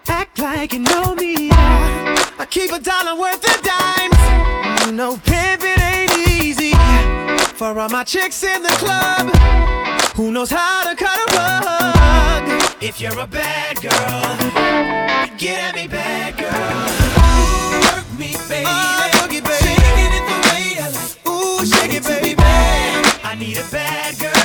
[0.08, 1.50] act like you know me.
[2.38, 4.86] I keep a dollar worth of dimes.
[4.86, 6.72] You know, pimping ain't easy.
[7.56, 9.34] For all my chicks in the club,
[10.16, 12.82] who knows how to cut a rug?
[12.82, 14.36] If you're a bad girl,
[15.38, 17.06] get at me, bad girl.
[17.82, 18.66] Work me, baby.
[19.62, 21.26] Shaking it the way I like.
[21.26, 22.34] Ooh, shake it, baby.
[22.34, 23.20] Bad.
[23.24, 24.35] I need a bad girl.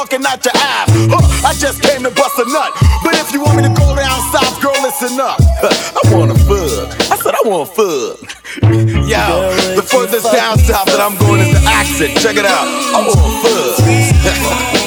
[0.00, 0.88] out your ass.
[1.12, 2.72] Huh, I just came to bust a nut.
[3.04, 5.38] But if you want me to go down south, girl, listen up.
[5.40, 6.88] I want a fuck.
[7.12, 8.16] I said I want a fug.
[9.06, 12.18] Yo, the furthest down south that I'm going is the accent.
[12.18, 12.66] Check it out.
[12.66, 14.76] I want a fuck.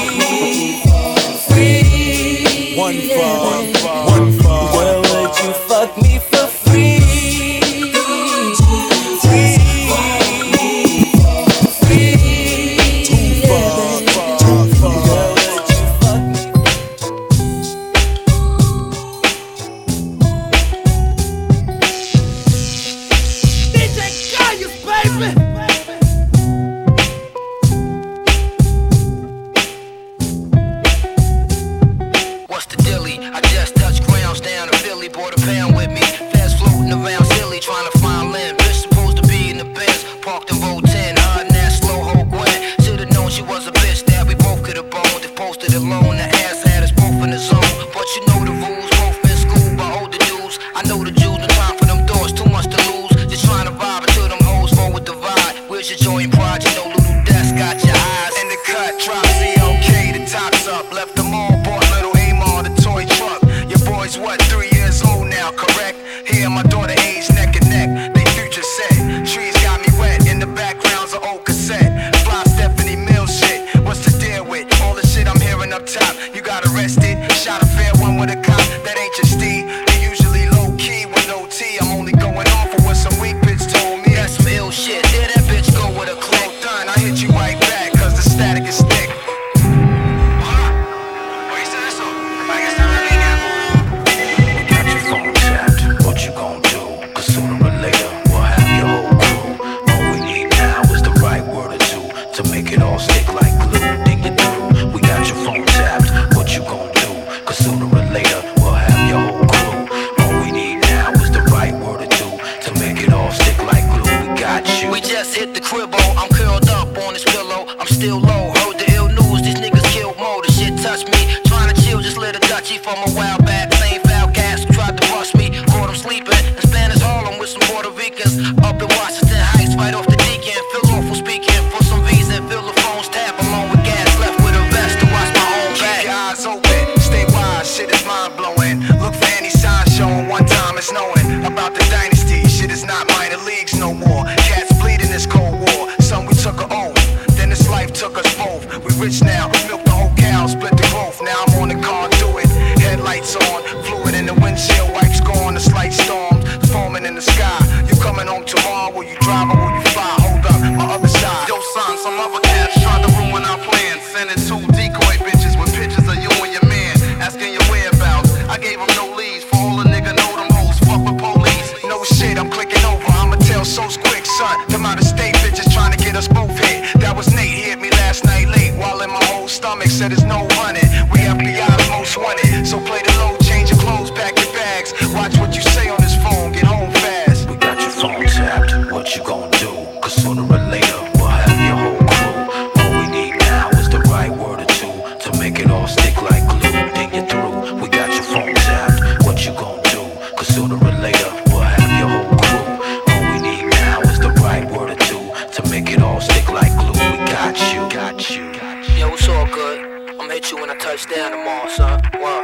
[209.03, 209.79] yo, it's all good.
[210.19, 211.99] I'ma hit you when I touch down tomorrow, son.
[212.15, 212.41] Wow.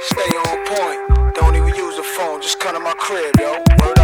[0.00, 1.34] Stay on point.
[1.34, 2.40] Don't even use the phone.
[2.40, 3.52] Just come to my crib, yo.
[3.80, 3.97] Word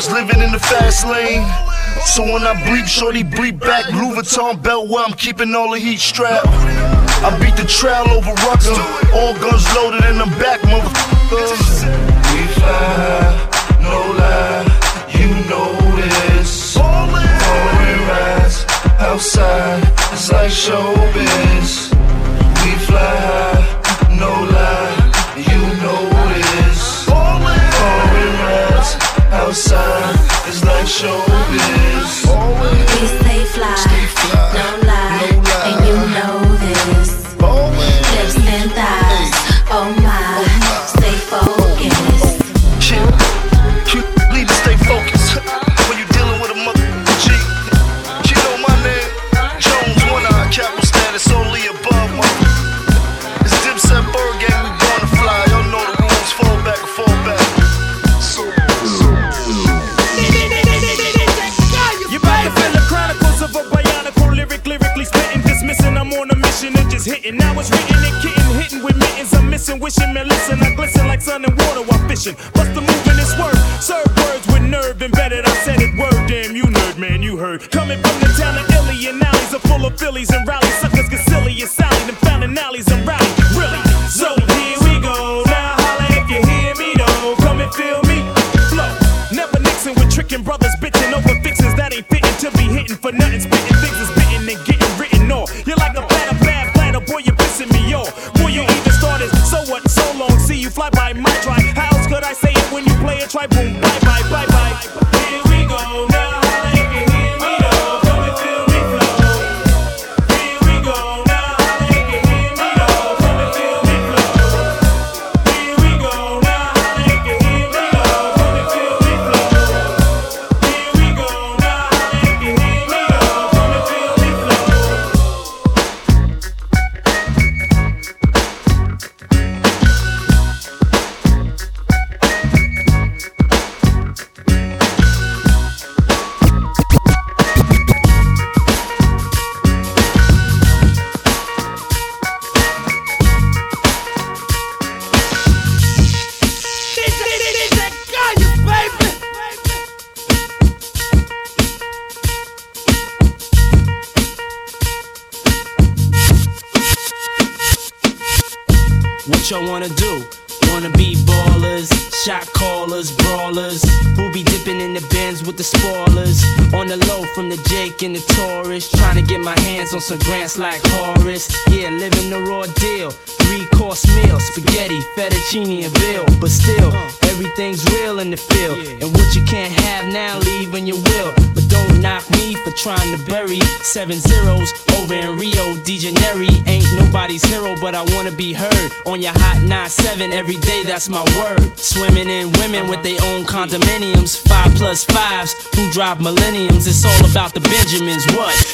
[0.00, 1.44] was living in the fast lane.
[2.06, 3.86] So when I bleep, shorty bleep back.
[3.92, 6.46] Louis Vuitton belt where I'm keeping all the heat strapped.
[6.46, 8.80] I beat the trail over Rucker.
[9.12, 11.84] All guns loaded and I'm back, motherfuckers.
[12.32, 13.28] We fly
[13.82, 14.64] no lie,
[15.18, 16.72] you know this.
[16.78, 18.64] Foreign rides
[19.00, 19.82] outside,
[20.12, 21.79] it's like showbiz.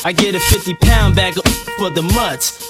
[0.06, 1.44] I get a 50 pound bag of
[1.78, 2.65] for the mutts.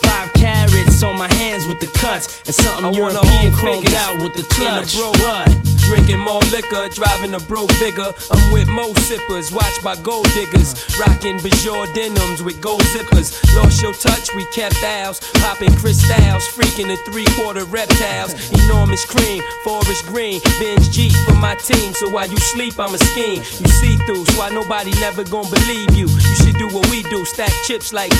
[2.16, 4.96] Hands with the cuts, and something I European figure out with the in a clutch.
[4.96, 5.62] bro-?
[5.86, 8.10] Drinking more liquor, driving a broke bigger.
[8.30, 10.74] I'm with mo sippers, watched by gold diggers.
[10.98, 13.30] Rocking Bajor denims with gold zippers.
[13.54, 15.20] Lost your touch, we kept ours.
[15.34, 18.34] Popping crystals, freaking the three quarter reptiles.
[18.64, 20.40] Enormous cream, forest green.
[20.58, 23.38] Benz G for my team, so while you sleep, I'm a scheme.
[23.60, 26.08] You see through, so why nobody never gonna believe you.
[26.08, 28.12] You should do what we do, stack chips like.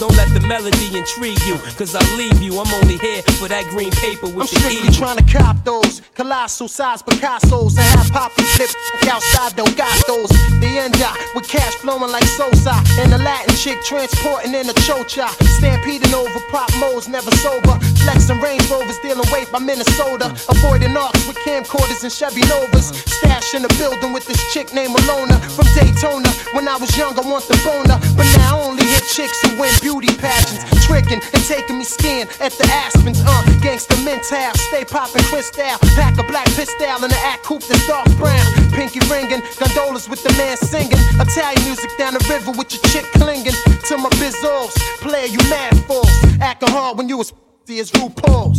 [0.00, 2.56] Don't let the melody intrigue you, cause I leave you.
[2.56, 4.96] I'm only here for that green paper with I'm the strictly evil.
[4.96, 8.72] trying to cop those colossal size Picassos and have poppy flip
[9.12, 10.32] outside though got those.
[10.64, 14.76] The end up with cash flowing like Sosa and a Latin chick transporting in a
[14.88, 15.28] chocha.
[15.60, 17.76] Stampeding over pop modes, never sober.
[18.00, 20.32] Flexing Range Rovers, dealing weight by Minnesota.
[20.48, 22.88] Avoiding arcs with camcorders and Chevy Novas.
[23.04, 26.32] Stash in the building with this chick named Alona from Daytona.
[26.56, 29.60] When I was young, I want the boner, but now I only hit chicks who
[29.60, 30.62] win beauty pageants.
[30.86, 33.20] Tricking and taking me skiing at the Aspens.
[33.20, 35.78] Uh, gangsta mental, stay popping crystal.
[35.96, 38.44] Pack a black pistol in the act coupe that's dark brown.
[38.72, 40.98] Pinky ringing, gondolas with the man singing.
[41.18, 43.56] Italian music down the river with your chick clinging
[43.88, 44.74] to my bizzles.
[45.00, 46.10] Player, you mad fools.
[46.40, 47.32] Acting hard when you was
[47.70, 48.58] as RuPaul's.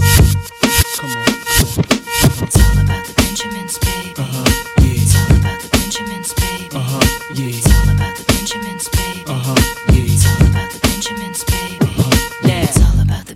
[0.96, 1.28] Come on.
[2.44, 4.14] It's all about the Benjamins, baby.
[4.18, 4.31] Uh-huh,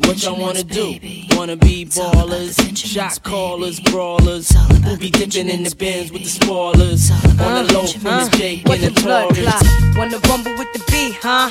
[0.07, 0.97] what y'all wanna do?
[1.31, 4.49] Wanna be ballers, shot callers, brawlers,
[4.83, 7.11] who be dipping in the Benz with the spoilers.
[7.11, 9.97] On the low from the Jake and the Taurus.
[9.97, 11.49] Wanna rumble with the B, huh?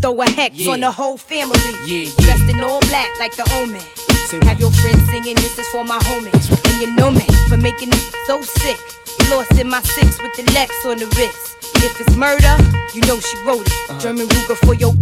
[0.00, 0.72] Throw a hex Yeah.
[0.72, 1.58] on the whole family.
[1.86, 3.82] Yeah, Dressed in all black like the omen.
[4.48, 6.48] Have your friends singing, this is for my homies.
[6.50, 8.78] And you know me for making it so sick.
[9.30, 11.56] Lost in my six with the Lex on the wrist.
[11.76, 12.56] If it's murder,
[12.94, 13.72] you know she wrote it.
[13.90, 13.98] Uh-huh.
[14.00, 14.94] German Ruger for your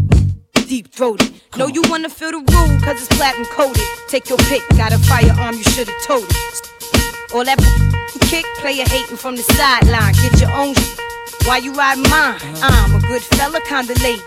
[0.70, 1.32] deep throated.
[1.56, 3.82] Know you wanna feel the rule, cause it's platinum coated.
[4.06, 7.34] Take your pick, got a firearm, you should've told it.
[7.34, 7.58] All that
[8.30, 10.14] kick, player hating from the sideline.
[10.22, 10.96] Get your own sh-
[11.44, 12.38] Why you ride mine?
[12.62, 14.22] I'm a good fella, kinda late.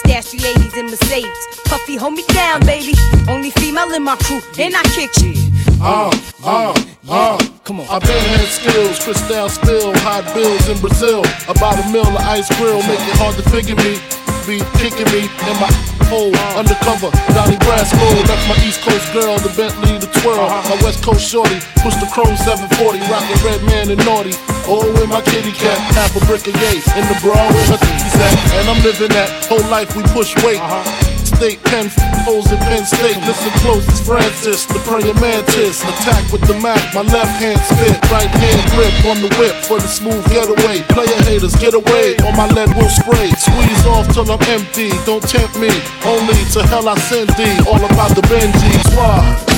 [0.00, 1.40] Stash the 80s in Mercedes.
[1.66, 2.94] Puffy, hold me down, baby.
[3.28, 5.34] Only female in my crew, and I kick you.
[5.82, 6.10] Uh,
[6.42, 6.72] uh,
[7.10, 7.36] uh.
[7.64, 7.86] Come on.
[7.90, 11.20] I've been had skills, crystal spill, hot bills in Brazil.
[11.46, 14.00] About a mill of ice grill, make it hard to figure me.
[14.46, 15.72] Be kicking me in my
[16.12, 17.08] hole, undercover.
[17.32, 20.36] Donnie Brasco, that's my East Coast girl, the Bentley, the twirl.
[20.36, 20.76] Uh-huh.
[20.76, 24.36] My West Coast shorty, push the chrome 740, rockin' Redman and naughty.
[24.68, 28.16] Oh, with my kitty cat, half a brick of yay in the bra her titties
[28.20, 28.36] at.
[28.60, 30.60] And I'm living that whole life we push weight.
[30.60, 31.13] Uh-huh.
[31.36, 31.90] State Penn
[32.26, 33.18] O's at Penn State.
[33.26, 35.82] Listen close, it's Francis, the praying mantis.
[35.82, 39.78] Attack with the Mac, my left hand spit, right hand grip on the whip for
[39.78, 40.80] the smooth getaway.
[40.94, 43.30] Player haters, get away, or my lead will spray.
[43.36, 45.70] Squeeze off till I'm empty, don't tempt me.
[46.04, 48.96] Only to hell I send thee, all about the Benjis.
[48.96, 49.53] Why?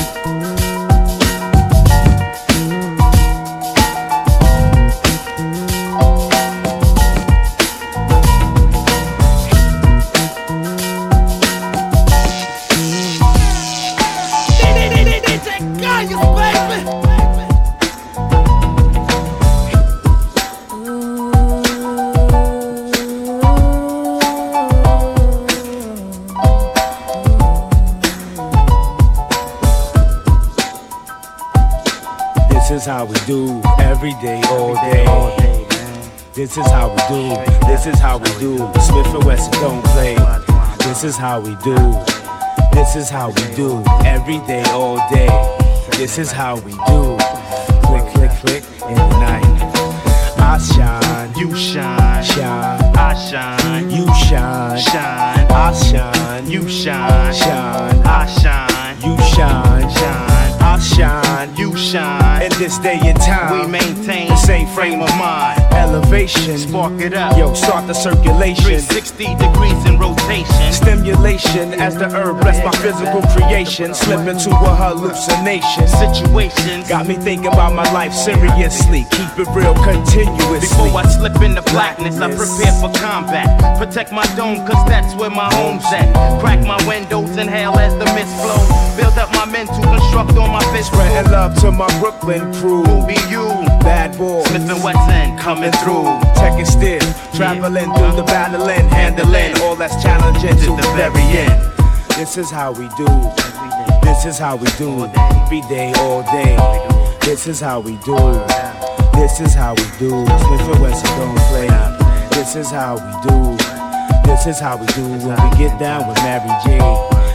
[32.87, 35.03] How we do every day, all day.
[36.33, 37.67] This is how we do.
[37.67, 38.57] This is how we do.
[38.79, 40.15] Smith and Wesson don't play.
[40.87, 41.75] This is how we do.
[42.71, 45.27] This is how we do every day, all day.
[45.97, 47.17] This is how we do.
[47.83, 49.43] Click, click, click in the night.
[50.39, 52.95] I shine, you shine, shine.
[52.95, 55.47] I shine, you shine, shine.
[55.51, 58.01] I shine, you shine, shine.
[58.05, 60.16] I shine, you shine, shine.
[60.77, 62.43] I shine, you shine.
[62.43, 65.66] In this day and time, we maintain the same frame of mind.
[65.77, 67.37] Elevation, spark it up.
[67.37, 68.63] Yo, start the circulation.
[68.65, 70.73] 360 degrees in rotation.
[70.73, 73.93] Stimulation as the herb bless my physical creation.
[73.93, 75.87] Slip into a hallucination.
[75.87, 79.05] Situations got me thinking about my life seriously.
[79.11, 80.59] Keep it real continuously.
[80.59, 83.77] Before I slip into blackness, I prepare for combat.
[83.77, 86.09] Protect my dome, cause that's where my home's at.
[86.41, 88.59] Crack my windows, inhale as the mist flow.
[88.97, 90.87] Build up my men to construct on my fist.
[90.91, 92.83] Spreading love to my Brooklyn crew.
[92.83, 93.45] Who be you?
[93.85, 94.43] Bad boy.
[94.43, 96.05] Smith and Wesson coming through.
[96.35, 97.01] Check it still.
[97.33, 101.61] Traveling through the battling, handling all that's challenging to the very end.
[102.17, 103.07] This is how we do.
[104.03, 105.05] This is how we do.
[105.15, 106.57] Every day, all day.
[107.21, 108.17] This is how we do.
[109.13, 110.09] This is how we do.
[110.25, 111.67] Smith and Wesson don't play.
[112.31, 113.57] This is how we do.
[114.25, 116.79] This is how we do when we get down with Mary J.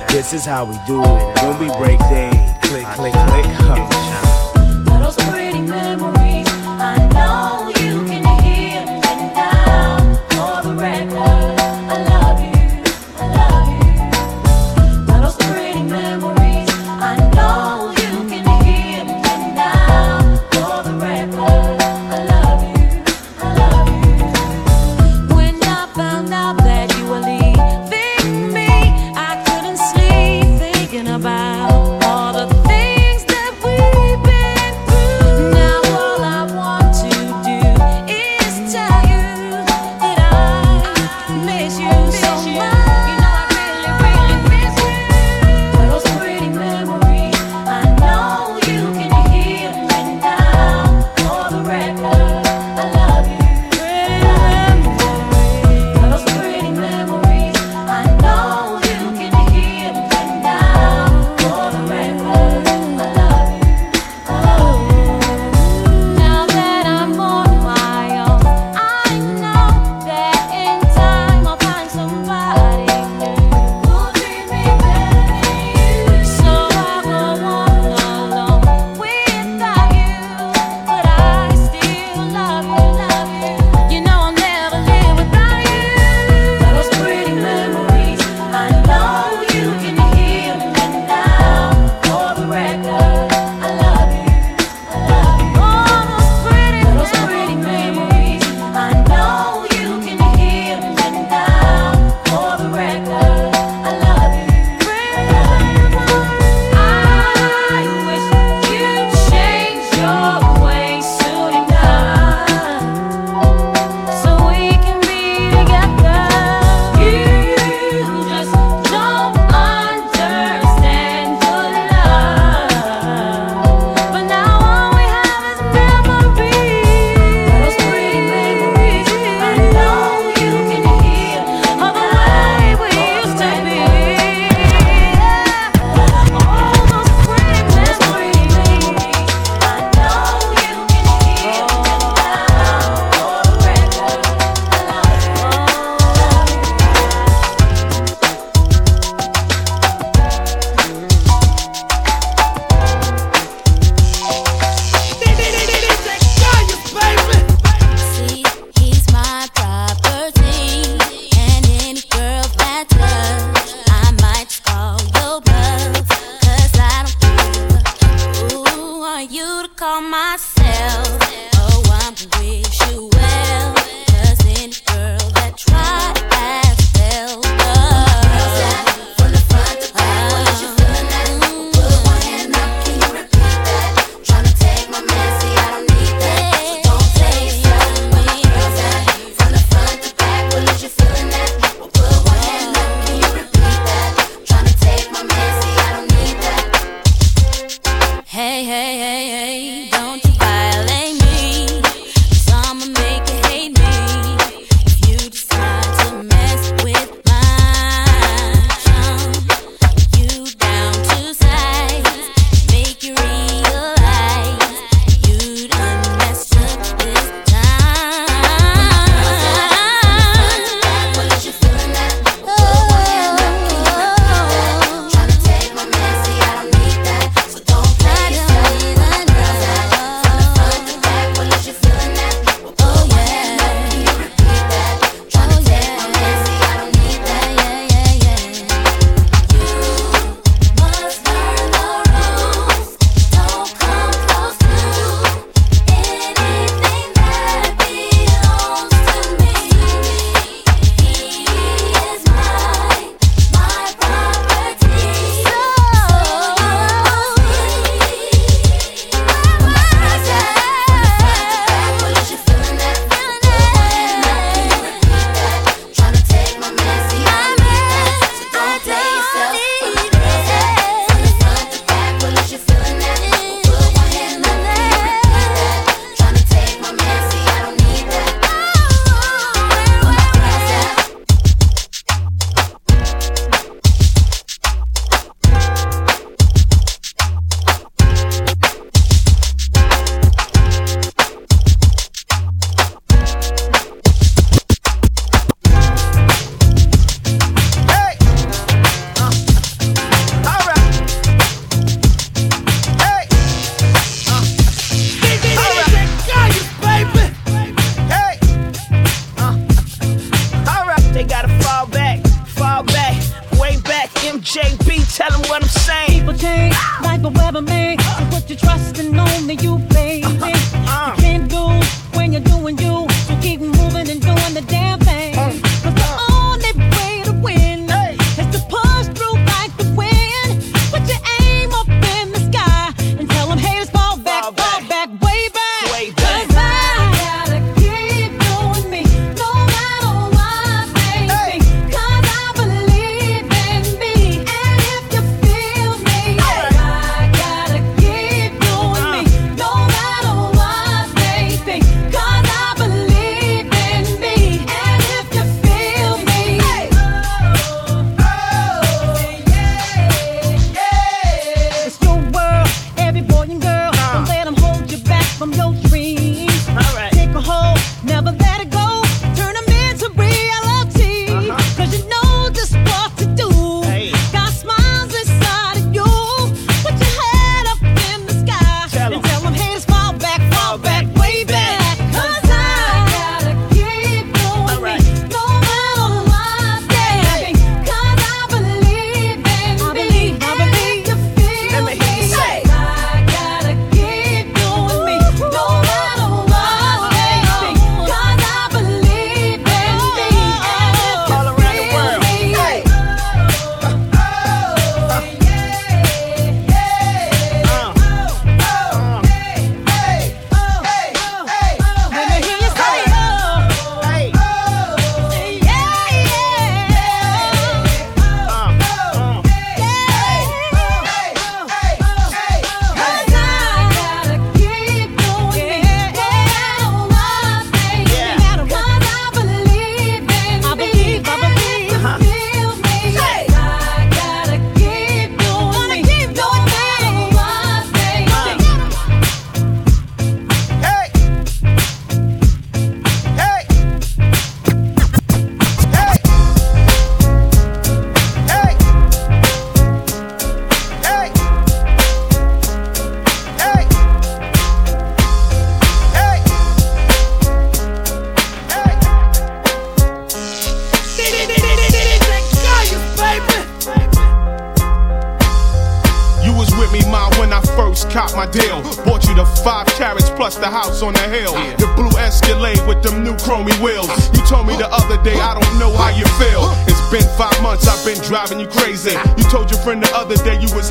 [0.08, 2.30] This is how we do when we break day.
[2.62, 3.46] Click, click, click.
[3.64, 4.31] Huh.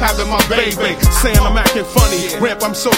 [0.01, 0.99] having my baby.
[1.21, 2.39] Saying I'm acting funny.
[2.41, 2.90] Ramp, I'm so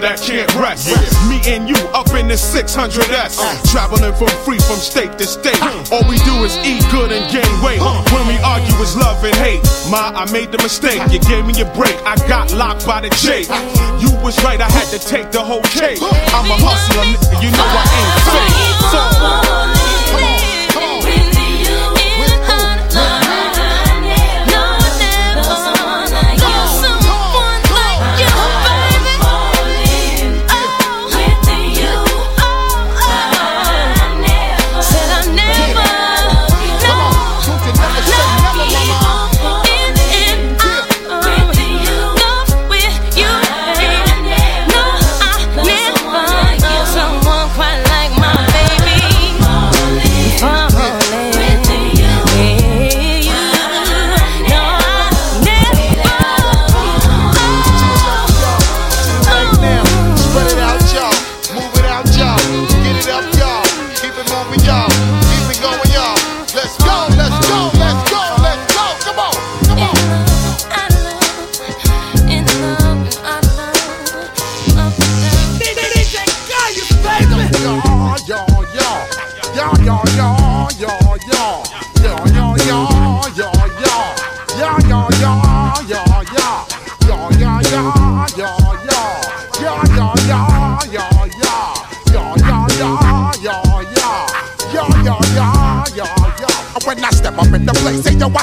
[0.00, 0.88] that can't rest.
[1.28, 3.38] Me and you up in the 600S.
[3.70, 5.60] Traveling from free from state to state.
[5.92, 7.80] All we do is eat good and gain weight.
[8.12, 9.62] When we argue, it's love and hate.
[9.90, 11.00] Ma, I made the mistake.
[11.10, 11.96] You gave me a break.
[12.04, 13.46] I got locked by the J.
[14.02, 16.00] You was right, I had to take the whole cake.
[16.02, 17.06] I'm a hustler.
[17.42, 19.75] You know I ain't fake.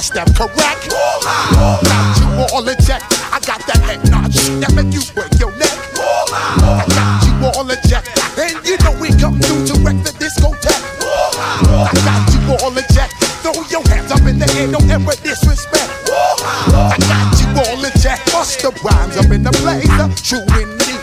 [0.04, 0.92] Step correct.
[0.92, 3.00] Got you all in check.
[3.32, 5.72] I got that head notch that make you break your neck.
[6.60, 8.04] I got you all in check,
[8.36, 10.84] and you know we come through to wreck the discotheque.
[11.08, 13.16] I got you all in check.
[13.40, 15.88] Throw your hands up in the air, don't ever disrespect.
[16.12, 18.20] I got you all in check.
[18.28, 21.00] Bust the rhymes up in the uh, true indeed.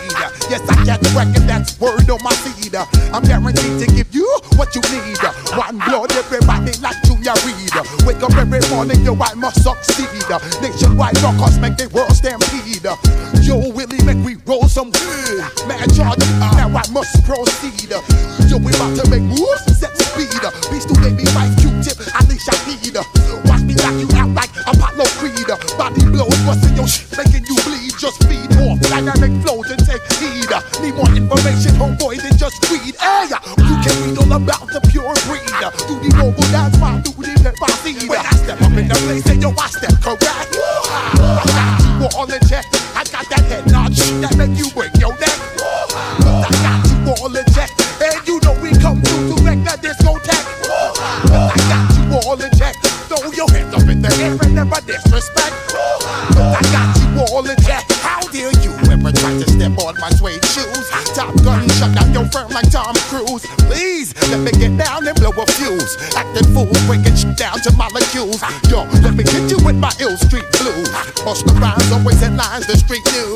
[0.49, 2.75] Yes, I got the record, that's word on my feed.
[2.75, 4.27] I'm guaranteed to give you
[4.59, 5.17] what you need.
[5.55, 7.71] One blood, everybody like Junior Reid.
[8.05, 10.07] Wake up every morning, yo, I must succeed.
[10.61, 12.40] Nationwide rockers make the world stampede.
[72.71, 73.03] The street.
[73.03, 73.27] Hey,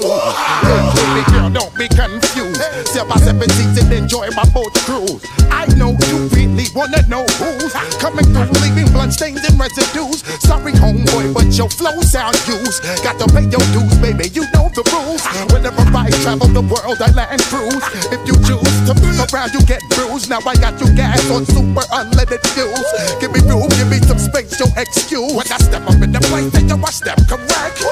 [0.95, 2.61] baby girl, don't be confused.
[2.87, 5.19] Step by seven seats and enjoy my boat cruise.
[5.51, 10.23] I know you really wanna know who's coming through, leaving blood stains and residues.
[10.39, 12.79] Sorry, homeboy, but your flow sound used.
[13.03, 14.31] Got to pay your dues, baby.
[14.31, 15.23] You know the rules.
[15.51, 17.83] Whenever I travel the world, I land cruise.
[18.15, 20.29] If you choose to move around, you get bruised.
[20.29, 22.87] Now I got you gas on super unleaded fuels.
[23.19, 25.33] Give me room, give me some space, your excuse.
[25.35, 27.83] When I step up in the place, then yo, I step correct.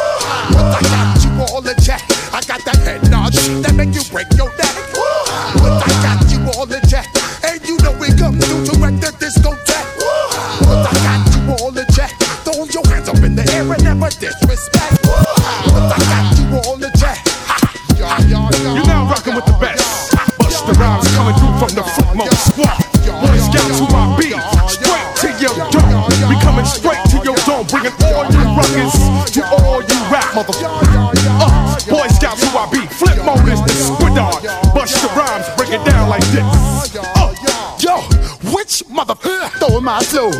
[39.93, 40.31] My flow?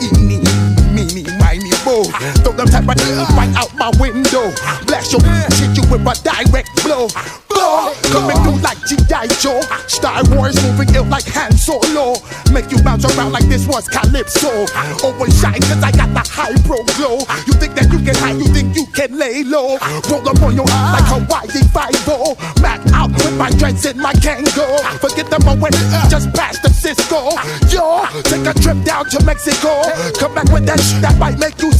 [0.00, 0.40] Eeny,
[0.88, 2.00] meeny, miny, mo.
[2.40, 2.96] Throw them type of
[3.36, 4.48] right out my window.
[4.88, 5.20] Blast your
[5.60, 7.12] hit you with a direct blow.
[7.44, 9.28] Blow, coming through like G.I.
[9.36, 9.60] Joe.
[9.86, 12.16] Star Wars moving ill like Han Solo.
[12.56, 14.64] Make you bounce around like this was Calypso.
[15.04, 17.20] Always shine cause I got the high pro glow.
[17.44, 19.76] You think that you can hide, you think you can lay low.
[20.08, 24.11] Roll up on your eye like Hawaii 5 Mac out with my dreads in my
[29.12, 29.82] to Mexico.
[30.18, 31.71] Come back with that shit that might make you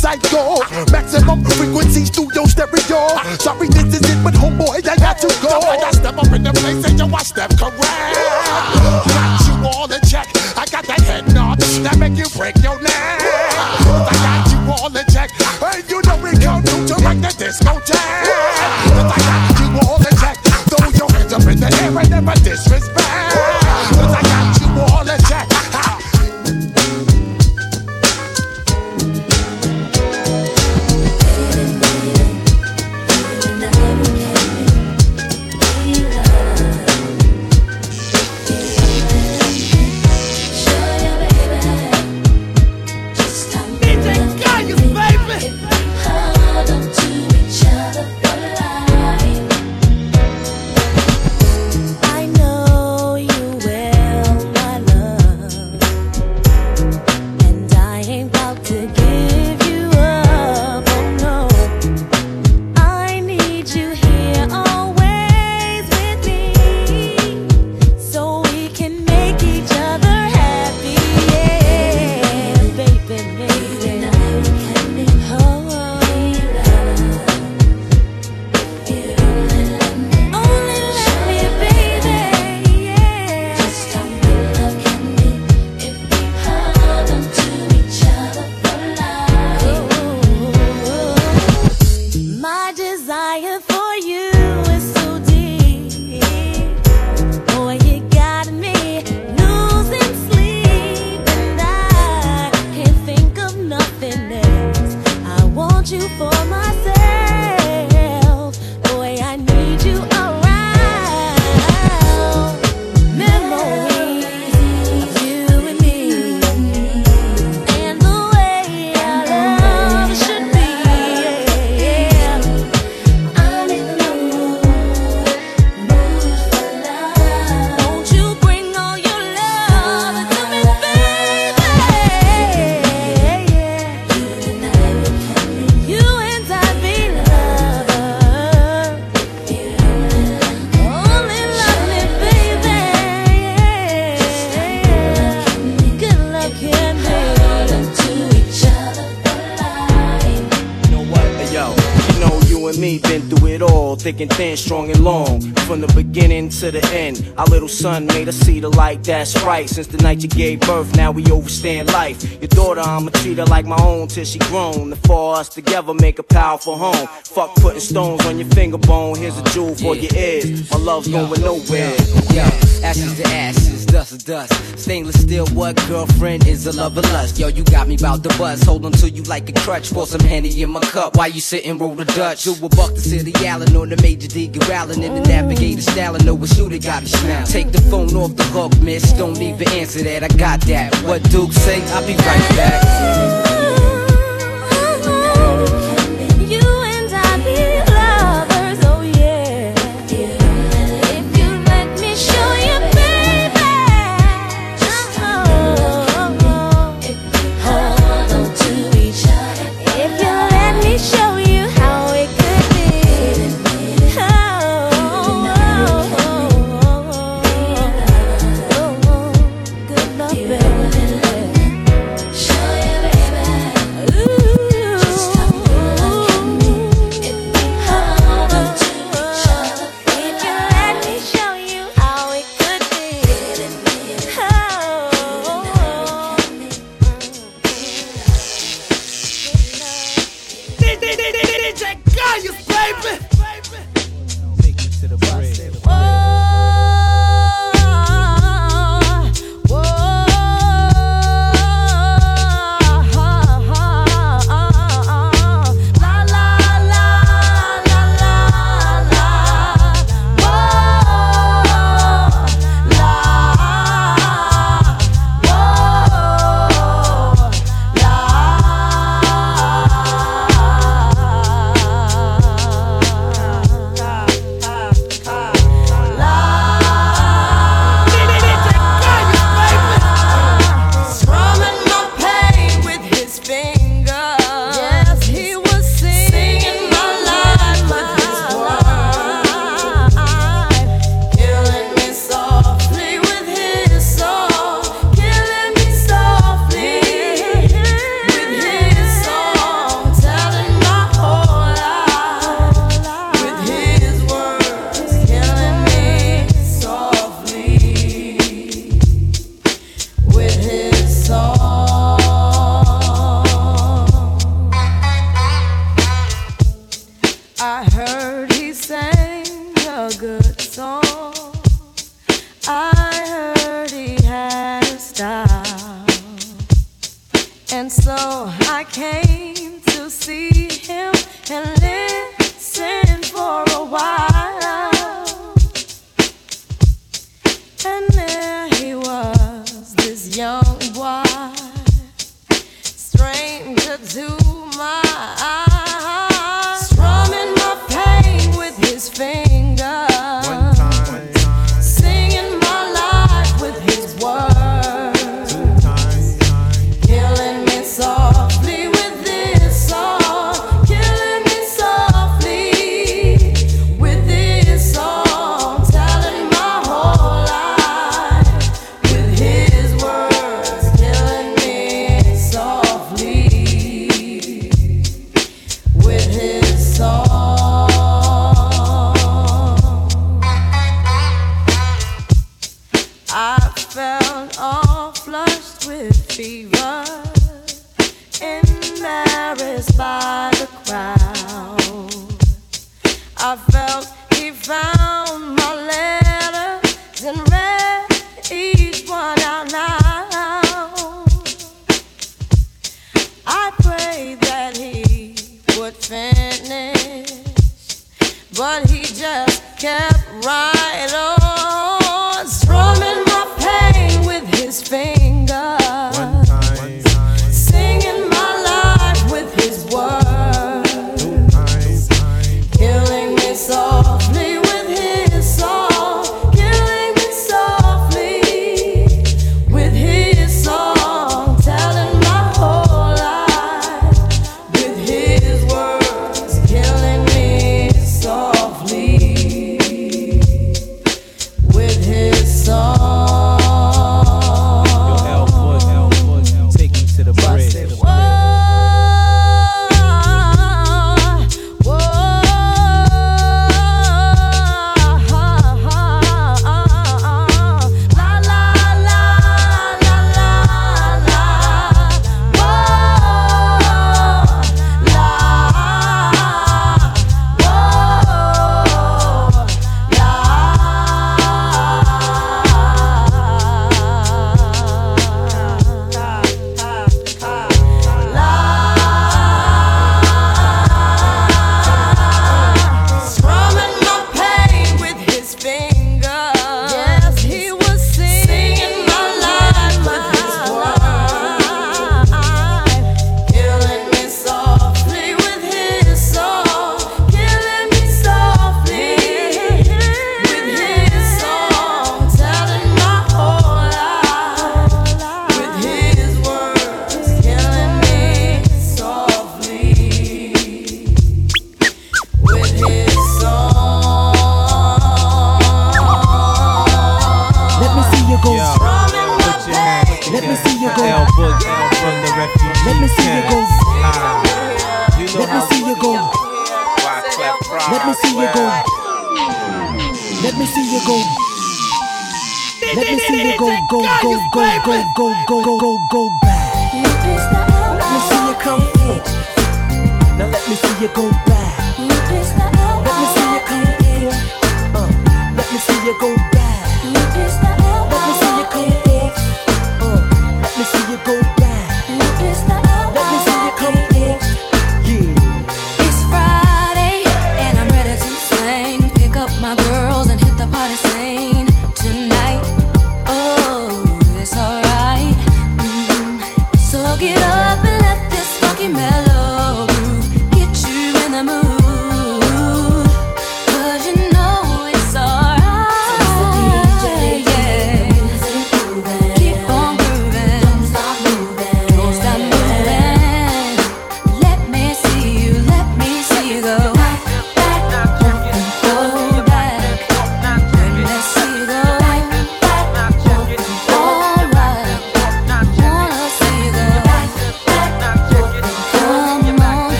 [154.03, 155.41] thick and thin, strong and long.
[155.66, 159.05] From the beginning to the end, our little son made us see the light.
[159.05, 159.69] That's right.
[159.69, 162.20] Since the night you gave birth, now we overstand life.
[162.41, 164.91] Your daughter, I'ma treat her like my own till she grown.
[164.91, 167.07] The four of us together make a powerful home.
[167.24, 169.16] Fuck putting stones on your finger bone.
[169.16, 170.70] Here's a jewel for your ears.
[170.70, 171.95] My love's going nowhere.
[172.35, 172.43] Yo,
[172.83, 174.79] ashes to ashes, dust to dust.
[174.79, 177.39] Stainless steel, what girlfriend is a lover lust?
[177.39, 178.62] Yo, you got me bout the buzz.
[178.65, 179.93] Hold on to you like a crutch.
[179.93, 181.16] Pour some Henny in my cup.
[181.16, 182.45] Why you sitting roll the Dutch?
[182.45, 184.51] Do a buck to City Allen on the Major D.
[184.73, 186.14] Allen in the navigator style.
[186.14, 187.47] I know what shooter got a smile.
[187.47, 189.12] Take the phone off the hook, miss.
[189.12, 190.23] Don't even answer that.
[190.23, 190.94] I got that.
[191.05, 191.82] What Duke say?
[191.93, 193.52] I'll be right back.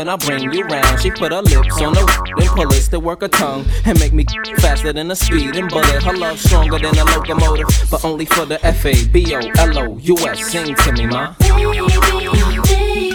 [0.00, 0.98] when I bring you round.
[1.00, 2.00] She put her lips on the
[2.38, 4.24] then pull it to work her tongue and make me
[4.56, 6.02] faster than a speeding bullet.
[6.02, 9.78] Her love stronger than a locomotive, but only for the F A B O L
[9.78, 10.50] O U S.
[10.50, 11.34] Sing to me, ma.
[11.38, 11.86] Baby, you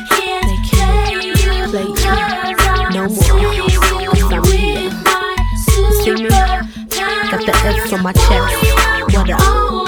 [0.06, 1.34] can't, they play you.
[1.66, 3.04] Cause I'm
[7.32, 9.16] Got the F on my chest.
[9.16, 9.85] What up?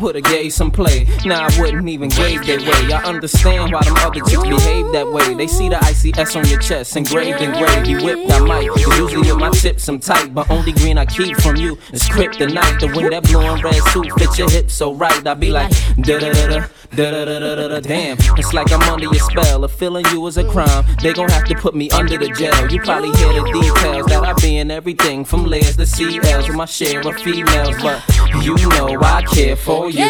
[0.00, 1.04] Put a gay some play.
[1.26, 2.90] Now nah, I wouldn't even gave their way.
[2.90, 5.34] I understand why them other chicks behave that way.
[5.34, 7.86] They see the ICS on your chest, engraved and engraved.
[7.86, 8.42] You whipped, mic.
[8.48, 8.64] might.
[8.64, 12.80] Usually with my tips, I'm tight, but only green I keep from you is kryptonite.
[12.80, 15.26] The wind that blowing red suit fit your hips so right.
[15.26, 16.66] I be like da da da da.
[16.92, 17.80] Da da da da da da.
[17.80, 19.64] Damn, it's like I'm under your spell.
[19.64, 22.68] If feeling you is a crime, they gon' have to put me under the jail.
[22.68, 26.56] You probably hear the details that I be in everything from layers to CLs with
[26.56, 28.02] my share of females, but
[28.42, 30.02] you know I care for you.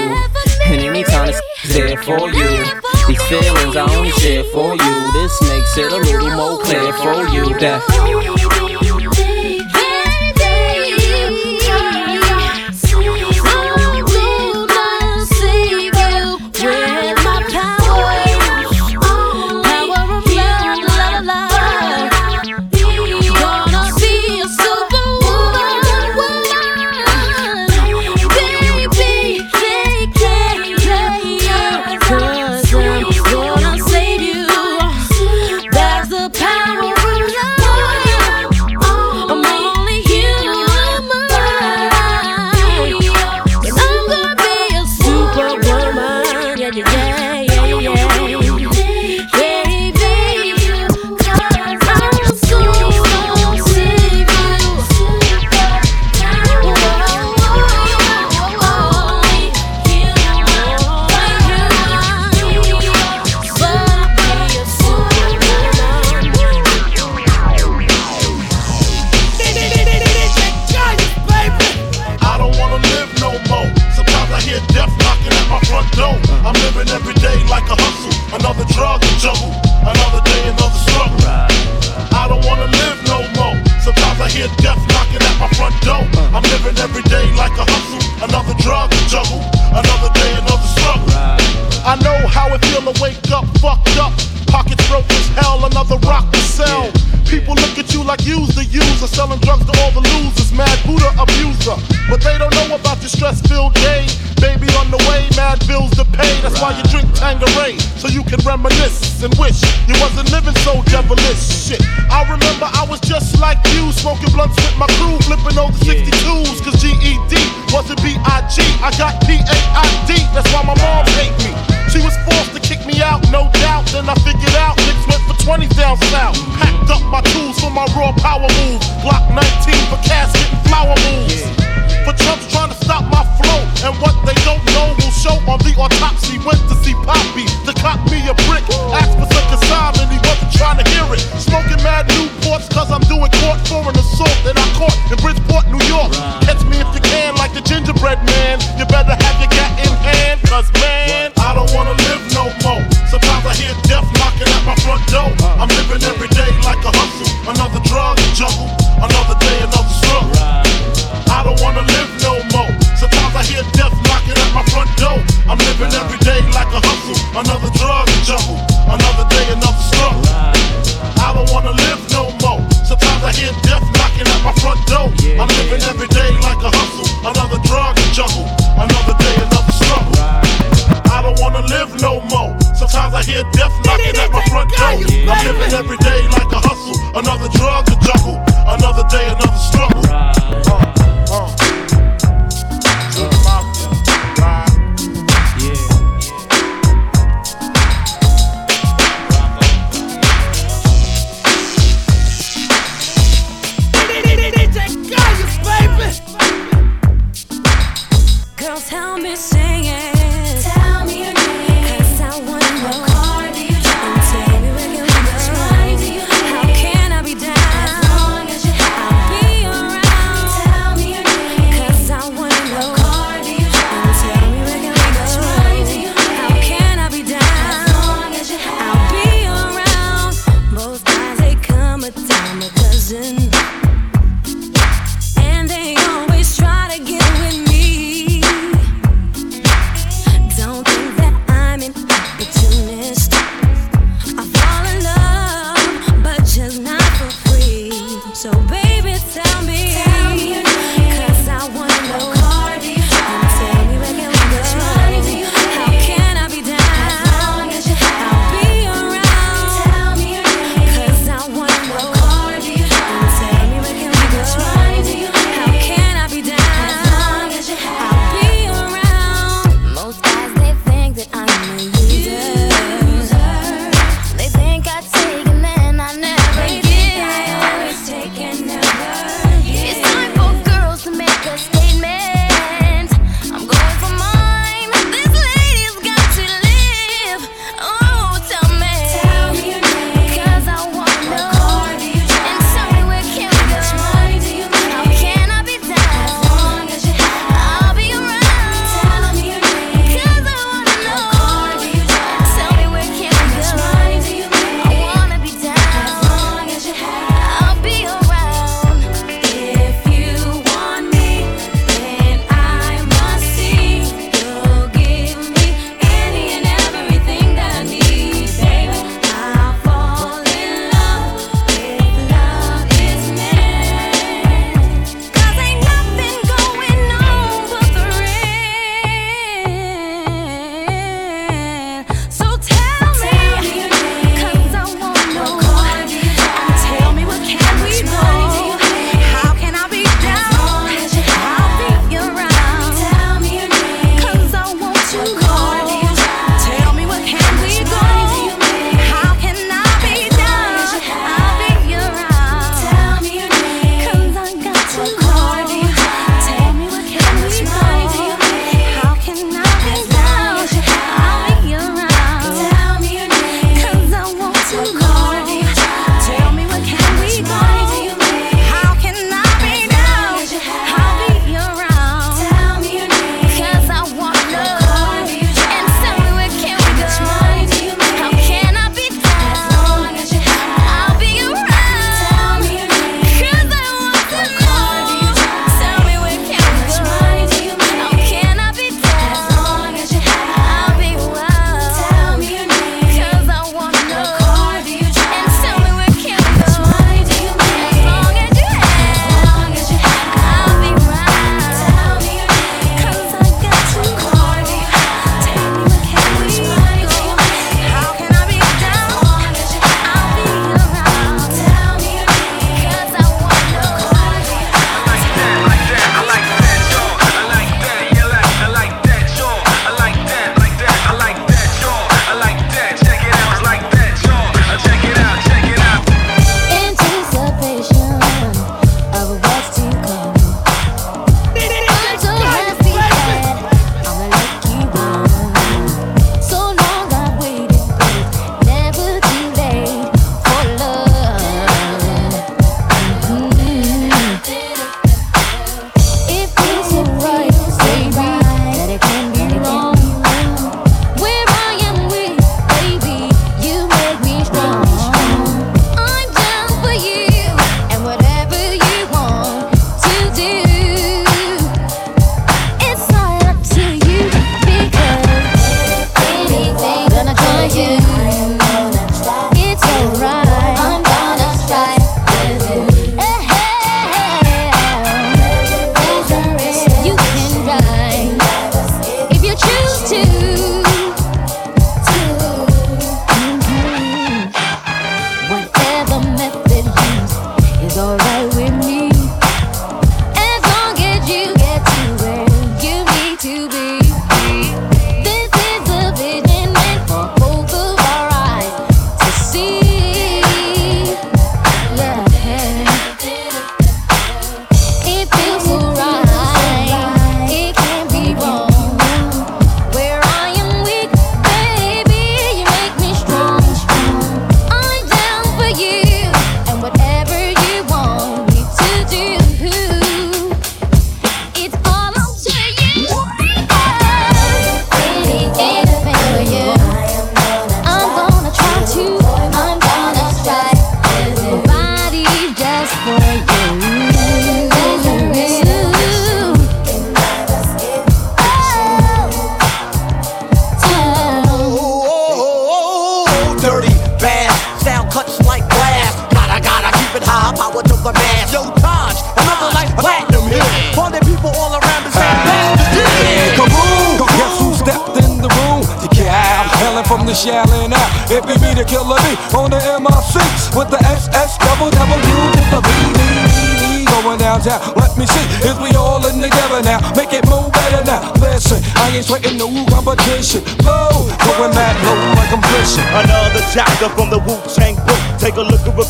[0.65, 2.65] And anytime it's there for you.
[3.07, 5.12] These feelings I only share for you.
[5.12, 8.70] This makes it a little more clear for you that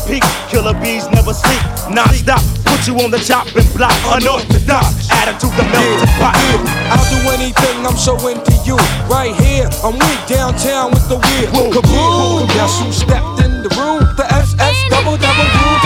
[0.07, 0.23] peak.
[0.49, 1.61] Killer bees never sleep.
[1.89, 3.93] Non stop, put you on the chopping block.
[4.09, 6.35] Unorthodox attitude to melt the pot.
[6.91, 8.77] I'll do anything, I'm so into you.
[9.09, 11.49] Right here, I'm with downtown with the weird.
[11.73, 12.47] Kaboom!
[12.53, 14.03] Guess who stepped in the room?
[14.17, 15.80] The SS double double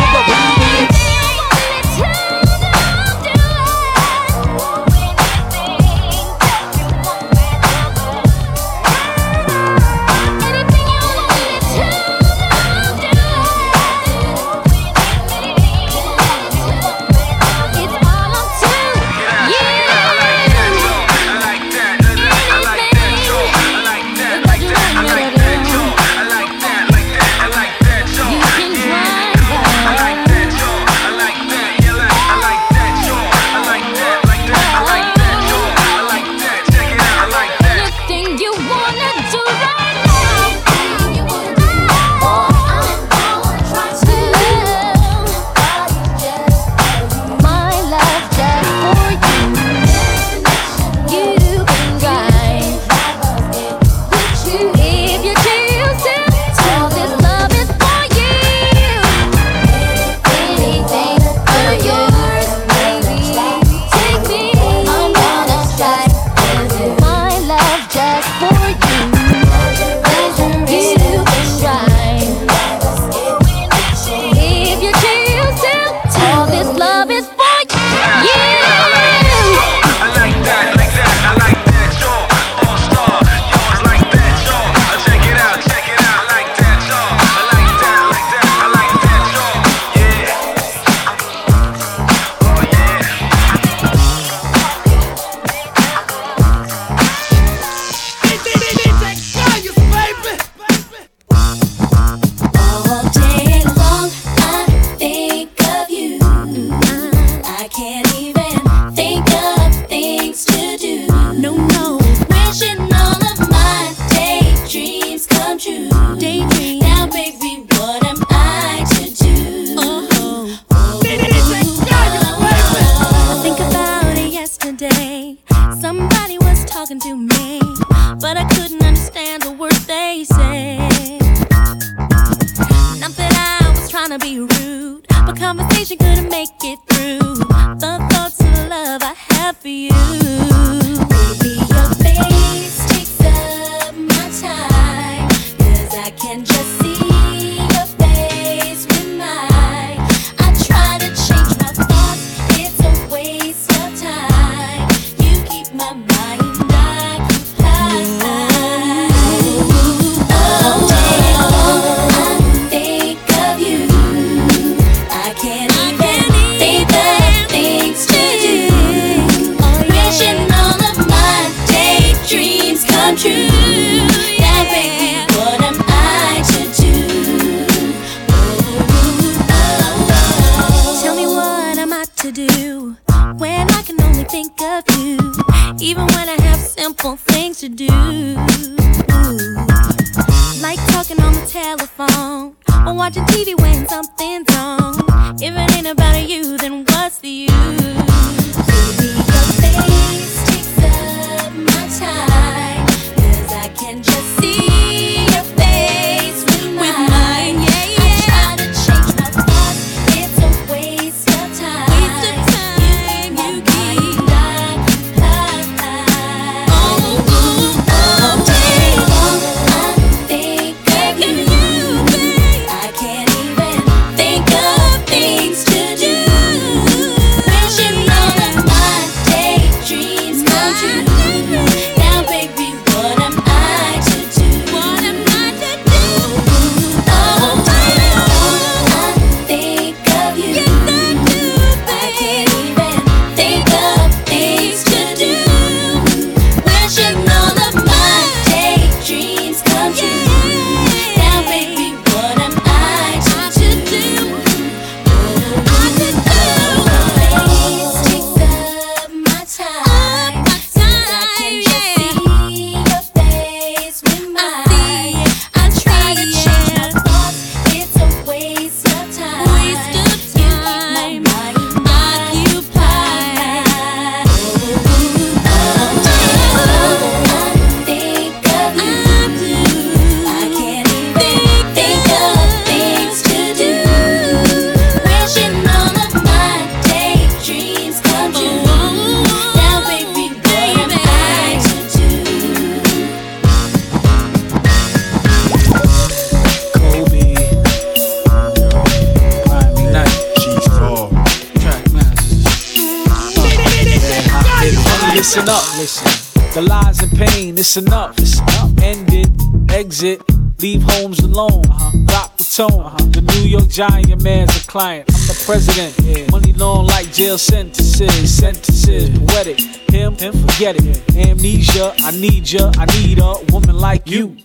[307.77, 308.18] it's enough.
[308.19, 308.72] It's enough.
[308.81, 309.30] End it,
[309.73, 310.22] exit,
[310.61, 311.64] leave homes alone.
[312.07, 313.11] Rock the tone.
[313.11, 315.10] The New York Giant man's a client.
[315.10, 316.31] I'm the president.
[316.31, 318.38] Money long like jail sentences.
[318.38, 319.60] Sentences, poetic.
[319.91, 321.15] Him, him, forget it.
[321.15, 322.72] Amnesia, I need ya.
[322.77, 324.38] I need a woman like you.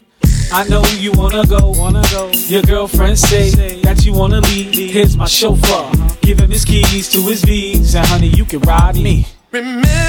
[0.52, 2.30] I know you wanna go, wanna go.
[2.48, 3.50] Your girlfriend say
[3.82, 4.74] that you wanna leave.
[4.90, 5.72] Here's my chauffeur.
[5.72, 6.16] Uh-huh.
[6.22, 9.26] Give him his keys to his V's, and honey, you can ride me.
[9.52, 9.99] Remember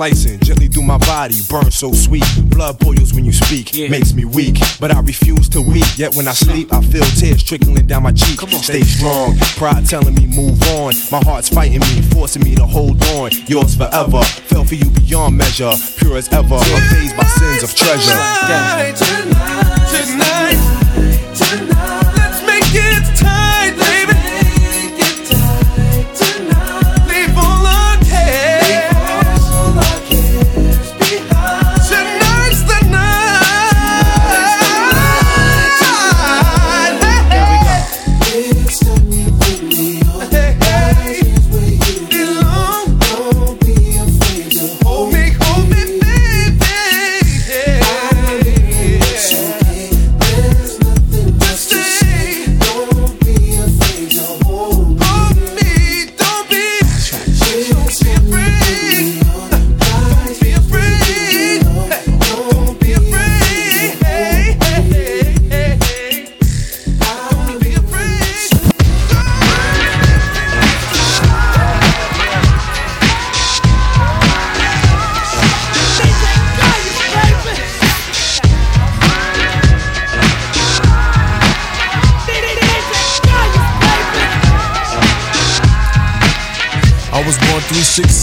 [0.00, 2.24] slicing gently through my body, burn so sweet.
[2.44, 5.84] Blood boils when you speak, makes me weak, but I refuse to weep.
[5.96, 8.40] Yet when I sleep, I feel tears trickling down my cheek.
[8.62, 10.94] Stay strong, pride telling me move on.
[11.12, 13.30] My heart's fighting me, forcing me to hold on.
[13.46, 18.16] Yours forever, fell for you beyond measure, pure as ever, unfazed by sins of treasure.
[18.48, 21.99] Tonight, tonight, tonight, let's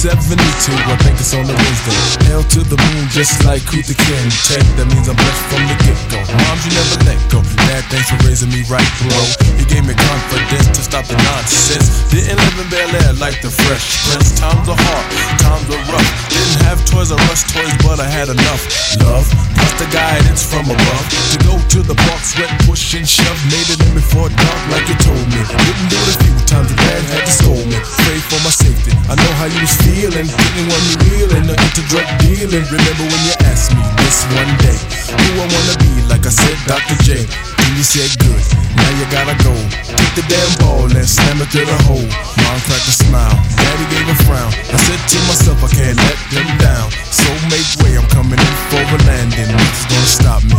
[0.07, 2.27] 3672, I think it's on the wisdom.
[2.31, 4.29] Hell to the moon, just like Kuta Ken.
[4.47, 6.19] Tech, that means I'm blessed from the get go.
[6.47, 7.56] Moms, you never let go.
[7.67, 9.11] Dad, thanks for raising me right, bro.
[9.59, 12.07] He gave me confidence to stop the nonsense.
[12.07, 14.39] Didn't live in Bel Air like the fresh prince.
[14.39, 15.05] Times are hard,
[15.43, 16.07] times are rough.
[16.31, 18.63] Didn't have Toys R Us toys, but I had enough
[19.03, 19.27] love.
[19.51, 21.05] Plus the guidance from above.
[21.35, 23.35] To go to the park, sweat, push and shove.
[23.51, 25.43] Made it in before dark, like you told me.
[25.43, 27.75] Didn't do it a few times, the dad had to scold me.
[27.83, 28.95] Pray for my safety.
[29.11, 30.23] I know how you was feeling.
[30.23, 32.63] Didn't want me reeling, no into drug dealing.
[32.71, 34.79] Remember when you asked me this one day,
[35.19, 35.91] who I wanna be?
[36.07, 36.95] Like I said, Dr.
[37.03, 37.27] J.
[37.67, 38.39] And you said good.
[38.79, 39.51] Now you gotta go.
[39.83, 41.99] Take the damn ball and slam it through the hole.
[41.99, 43.35] Mom cracked a smile.
[43.59, 44.47] Daddy gave a frown.
[44.71, 46.87] I said to myself, I can't let them down.
[47.11, 49.51] So make way, I'm coming in for a landing.
[49.51, 50.55] Nothing's gonna stop me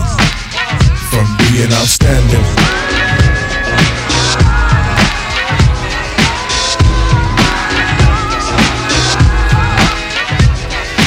[1.09, 2.44] from being outstanding.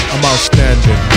[0.10, 1.11] I'm outstanding.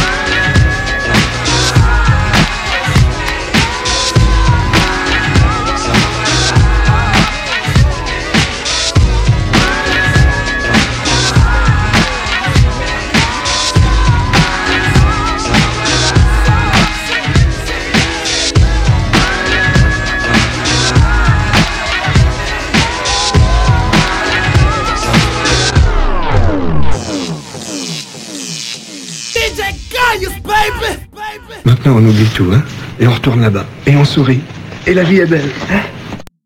[31.87, 32.63] On oublie tout, hein
[32.99, 33.67] Et on retourne là-bas.
[33.87, 34.41] Et on sourit.
[34.87, 35.81] Et la vie est belle, hein